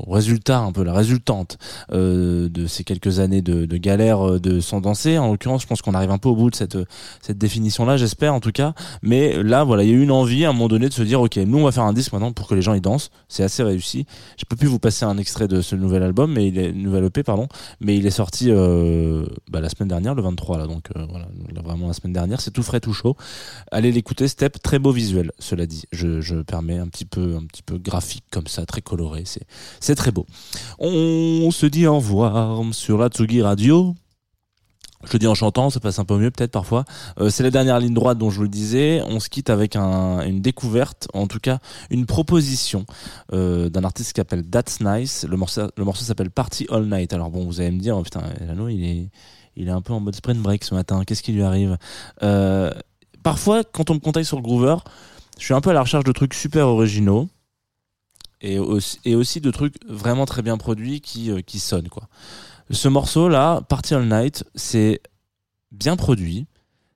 résultat 0.07 0.59
un 0.59 0.71
peu 0.71 0.83
la 0.83 0.93
résultante 0.93 1.57
euh, 1.91 2.49
de 2.49 2.67
ces 2.67 2.83
quelques 2.83 3.19
années 3.19 3.41
de, 3.41 3.77
galère 3.77 4.27
euh, 4.27 4.39
de 4.39 4.59
sans 4.59 4.81
danser. 4.81 5.17
En 5.17 5.31
l'occurrence 5.31 5.63
je 5.63 5.67
pense 5.67 5.81
qu'on 5.81 5.93
arrive 5.93 6.11
un 6.11 6.17
peu 6.17 6.29
au 6.29 6.35
bout 6.35 6.49
de 6.49 6.55
cette 6.55 6.77
cette 7.21 7.37
définition 7.37 7.85
là 7.85 7.97
j'espère 7.97 8.33
en 8.33 8.39
tout 8.39 8.51
cas. 8.51 8.73
Mais 9.01 9.41
là 9.43 9.63
voilà 9.63 9.83
il 9.83 9.89
y 9.89 9.93
a 9.93 9.95
eu 9.95 10.01
une 10.01 10.11
envie 10.11 10.45
à 10.45 10.49
un 10.49 10.53
moment 10.53 10.67
donné 10.67 10.89
de 10.89 10.93
se 10.93 11.01
dire 11.01 11.21
ok 11.21 11.37
nous 11.37 11.57
on 11.57 11.63
va 11.63 11.71
faire 11.71 11.83
un 11.83 11.93
disque 11.93 12.13
maintenant 12.13 12.31
pour 12.31 12.47
que 12.47 12.55
les 12.55 12.61
gens 12.61 12.73
y 12.73 12.81
dansent. 12.81 13.09
C'est 13.27 13.43
assez 13.43 13.63
réussi. 13.63 14.05
Je 14.37 14.45
peux 14.45 14.55
plus 14.55 14.67
vous 14.67 14.79
passer 14.79 15.05
un 15.05 15.17
extrait 15.17 15.47
de 15.47 15.61
ce 15.61 15.75
nouvel 15.75 16.03
album 16.03 16.33
mais 16.33 16.47
il 16.47 16.57
est 16.59 16.71
nouvel 16.73 17.05
EP 17.05 17.23
pardon. 17.23 17.47
Mais 17.79 17.97
il 17.97 18.05
est 18.05 18.11
sorti 18.11 18.47
euh, 18.49 19.25
bah, 19.49 19.61
la 19.61 19.69
semaine 19.69 19.89
dernière 19.89 20.15
le 20.15 20.21
23 20.21 20.57
là. 20.57 20.67
Donc 20.67 20.89
euh, 20.95 21.05
voilà 21.09 21.27
là, 21.53 21.61
vraiment 21.61 21.87
la 21.87 21.93
semaine 21.93 22.13
dernière 22.13 22.41
c'est 22.41 22.51
tout 22.51 22.63
frais 22.63 22.79
tout 22.79 22.93
chaud. 22.93 23.15
Allez 23.71 23.91
l'écouter 23.91 24.27
Step 24.27 24.61
très 24.61 24.79
beau 24.79 24.91
visuel 24.91 25.31
cela 25.39 25.65
dit. 25.65 25.85
Je 25.91 26.41
permets 26.41 26.66
un 26.75 26.87
petit 26.87 27.05
peu 27.05 27.35
un 27.35 27.45
petit 27.45 27.63
peu 27.63 27.77
graphique 27.77 28.25
comme 28.31 28.47
ça 28.47 28.65
très 28.65 28.81
coloré 28.81 29.23
c'est 29.79 29.95
très 29.95 30.11
beau 30.11 30.25
on 30.79 31.49
se 31.51 31.65
dit 31.65 31.87
au 31.87 31.95
revoir 31.95 32.61
sur 32.73 32.97
la 32.97 33.07
Tsugi 33.09 33.41
Radio 33.41 33.95
je 35.03 35.13
le 35.13 35.19
dis 35.19 35.27
en 35.27 35.35
chantant, 35.35 35.69
ça 35.69 35.79
passe 35.79 35.99
un 35.99 36.05
peu 36.05 36.17
mieux 36.17 36.31
peut-être 36.31 36.51
parfois. 36.51 36.83
Euh, 37.19 37.29
c'est 37.29 37.43
la 37.43 37.51
dernière 37.51 37.79
ligne 37.79 37.93
droite 37.93 38.17
dont 38.17 38.31
je 38.31 38.37
vous 38.37 38.43
le 38.43 38.49
disais. 38.49 38.99
On 39.05 39.19
se 39.19 39.29
quitte 39.29 39.51
avec 39.51 39.75
un, 39.75 40.21
une 40.25 40.41
découverte, 40.41 41.07
en 41.13 41.27
tout 41.27 41.39
cas 41.39 41.59
une 41.91 42.07
proposition 42.07 42.83
euh, 43.31 43.69
d'un 43.69 43.83
artiste 43.83 44.13
qui 44.13 44.19
s'appelle 44.19 44.43
That's 44.49 44.81
Nice. 44.81 45.23
Le 45.29 45.37
morceau, 45.37 45.69
le 45.77 45.83
morceau 45.83 46.03
s'appelle 46.03 46.31
Party 46.31 46.65
All 46.71 46.87
Night. 46.87 47.13
Alors 47.13 47.29
bon, 47.29 47.45
vous 47.45 47.61
allez 47.61 47.69
me 47.71 47.79
dire, 47.79 47.95
oh, 47.95 48.01
putain, 48.01 48.23
Lano, 48.45 48.69
il 48.69 48.83
est, 48.83 49.09
il 49.55 49.67
est 49.67 49.71
un 49.71 49.81
peu 49.81 49.93
en 49.93 49.99
mode 49.99 50.15
sprint 50.15 50.41
break 50.41 50.63
ce 50.63 50.73
matin. 50.73 51.03
Qu'est-ce 51.05 51.21
qui 51.21 51.31
lui 51.31 51.43
arrive? 51.43 51.77
Euh, 52.23 52.71
Parfois, 53.27 53.65
quand 53.65 53.89
on 53.89 53.95
me 53.95 53.99
contacte 53.99 54.25
sur 54.25 54.37
le 54.37 54.41
Groover, 54.41 54.77
je 55.39 55.45
suis 55.45 55.53
un 55.53 55.61
peu 55.61 55.69
à 55.69 55.73
la 55.73 55.81
recherche 55.81 56.03
de 56.03 56.11
trucs 56.11 56.33
super 56.33 56.67
originaux 56.67 57.29
et 58.41 58.59
aussi, 58.59 59.41
de 59.41 59.51
trucs 59.51 59.75
vraiment 59.87 60.25
très 60.25 60.41
bien 60.43 60.57
produits 60.57 61.01
qui, 61.01 61.31
euh, 61.31 61.41
qui 61.41 61.59
sonnent 61.59 61.89
quoi. 61.89 62.07
Ce 62.69 62.87
morceau 62.87 63.29
là, 63.29 63.61
Party 63.61 63.95
All 63.95 64.07
Night, 64.07 64.43
c'est 64.55 65.01
bien 65.71 65.95
produit, 65.95 66.45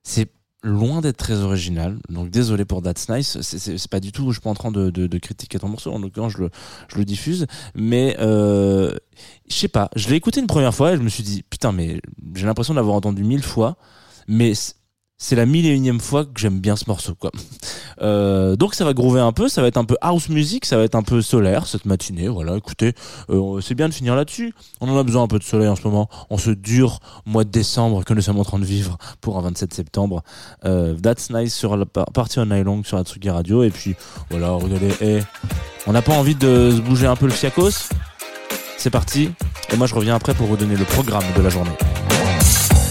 c'est 0.02 0.30
loin 0.62 1.00
d'être 1.00 1.16
très 1.16 1.40
original, 1.40 1.98
donc 2.08 2.30
désolé 2.30 2.64
pour 2.64 2.82
That's 2.82 3.08
Nice, 3.08 3.40
c'est- 3.40 3.88
pas 3.88 3.98
du 3.98 4.12
tout, 4.12 4.28
je 4.28 4.34
suis 4.34 4.40
pas 4.40 4.50
en 4.50 4.54
train 4.54 4.70
de, 4.70 5.18
critiquer 5.18 5.58
ton 5.58 5.68
morceau, 5.68 5.92
en 5.92 5.98
l'occurrence 5.98 6.34
je 6.34 6.96
le, 6.96 7.04
diffuse, 7.04 7.46
mais 7.74 8.16
euh, 8.20 8.94
je 9.48 9.54
sais 9.54 9.68
pas, 9.68 9.90
je 9.96 10.08
l'ai 10.08 10.16
écouté 10.16 10.40
une 10.40 10.46
première 10.46 10.74
fois 10.74 10.92
et 10.92 10.96
je 10.96 11.02
me 11.02 11.08
suis 11.08 11.24
dit, 11.24 11.42
putain 11.42 11.72
mais 11.72 12.00
j'ai 12.34 12.46
l'impression 12.46 12.74
de 12.74 12.78
l'avoir 12.78 12.94
entendu 12.94 13.24
mille 13.24 13.42
fois, 13.42 13.76
mais 14.28 14.52
c'est 15.24 15.36
la 15.36 15.46
mille 15.46 15.66
et 15.66 15.70
unième 15.70 16.00
fois 16.00 16.24
que 16.24 16.32
j'aime 16.36 16.58
bien 16.58 16.74
ce 16.74 16.84
morceau 16.88 17.14
quoi. 17.14 17.30
Euh, 18.00 18.56
donc 18.56 18.74
ça 18.74 18.84
va 18.84 18.92
groover 18.92 19.20
un 19.20 19.30
peu, 19.30 19.48
ça 19.48 19.62
va 19.62 19.68
être 19.68 19.76
un 19.76 19.84
peu 19.84 19.96
house 20.00 20.28
music, 20.28 20.64
ça 20.66 20.76
va 20.76 20.82
être 20.82 20.96
un 20.96 21.04
peu 21.04 21.22
solaire 21.22 21.68
cette 21.68 21.84
matinée. 21.84 22.26
Voilà, 22.26 22.56
écoutez, 22.56 22.92
euh, 23.30 23.60
c'est 23.60 23.76
bien 23.76 23.88
de 23.88 23.94
finir 23.94 24.16
là-dessus. 24.16 24.52
On 24.80 24.88
en 24.88 24.98
a 24.98 25.02
besoin 25.04 25.22
un 25.22 25.28
peu 25.28 25.38
de 25.38 25.44
soleil 25.44 25.68
en 25.68 25.76
ce 25.76 25.82
moment, 25.84 26.08
en 26.28 26.38
ce 26.38 26.50
dur 26.50 26.98
mois 27.24 27.44
de 27.44 27.50
décembre 27.50 28.04
que 28.04 28.12
nous 28.14 28.20
sommes 28.20 28.40
en 28.40 28.44
train 28.44 28.58
de 28.58 28.64
vivre 28.64 28.98
pour 29.20 29.38
un 29.38 29.42
27 29.42 29.72
septembre. 29.72 30.24
Euh, 30.64 30.94
That's 30.94 31.30
nice 31.30 31.54
sur 31.54 31.76
la 31.76 31.86
par- 31.86 32.06
partie 32.06 32.40
en 32.40 32.46
nylon 32.46 32.82
sur 32.82 32.96
la 32.96 33.04
Tsugi 33.04 33.30
Radio. 33.30 33.62
Et 33.62 33.70
puis 33.70 33.94
voilà, 34.28 34.50
regardez, 34.50 34.90
eh, 35.00 35.20
on 35.86 35.92
n'a 35.92 36.02
pas 36.02 36.14
envie 36.14 36.34
de 36.34 36.72
se 36.74 36.80
bouger 36.80 37.06
un 37.06 37.14
peu 37.16 37.26
le 37.26 37.32
fiacos 37.32 37.88
C'est 38.76 38.90
parti. 38.90 39.30
Et 39.72 39.76
moi 39.76 39.86
je 39.86 39.94
reviens 39.94 40.16
après 40.16 40.34
pour 40.34 40.48
vous 40.48 40.56
donner 40.56 40.74
le 40.76 40.84
programme 40.84 41.22
de 41.36 41.42
la 41.42 41.48
journée. 41.48 41.70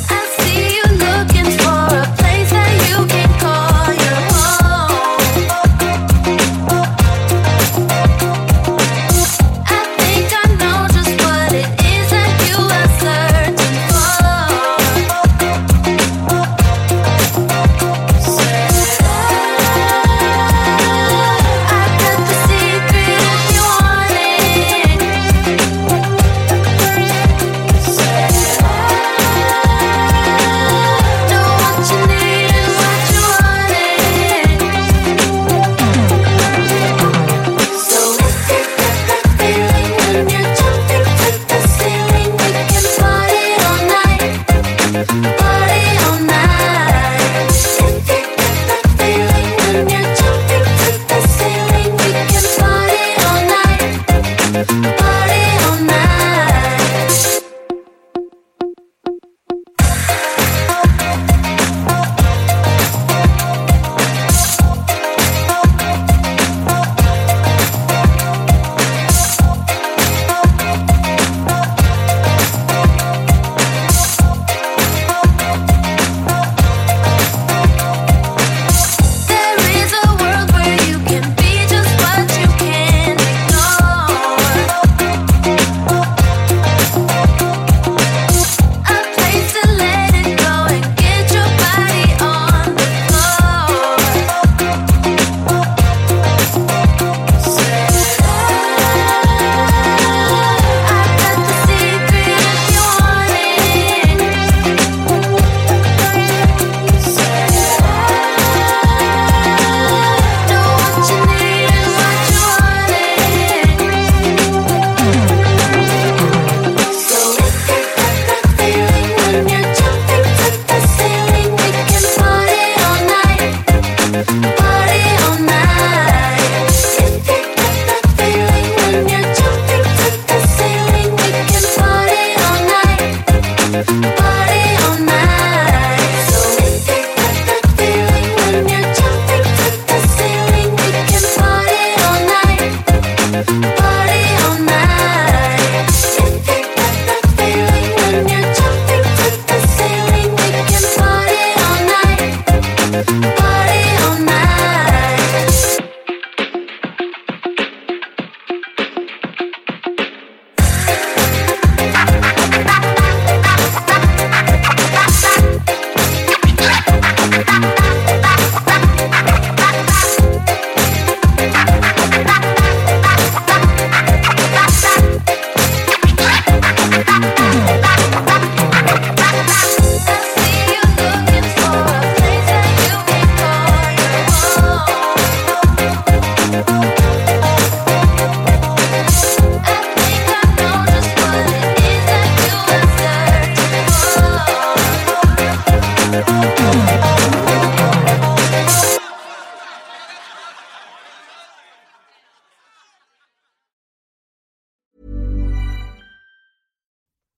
I 0.10 0.41
see 0.41 0.78
you 0.78 0.98
looking 0.98 1.58
for 1.60 1.70
a 1.70 2.21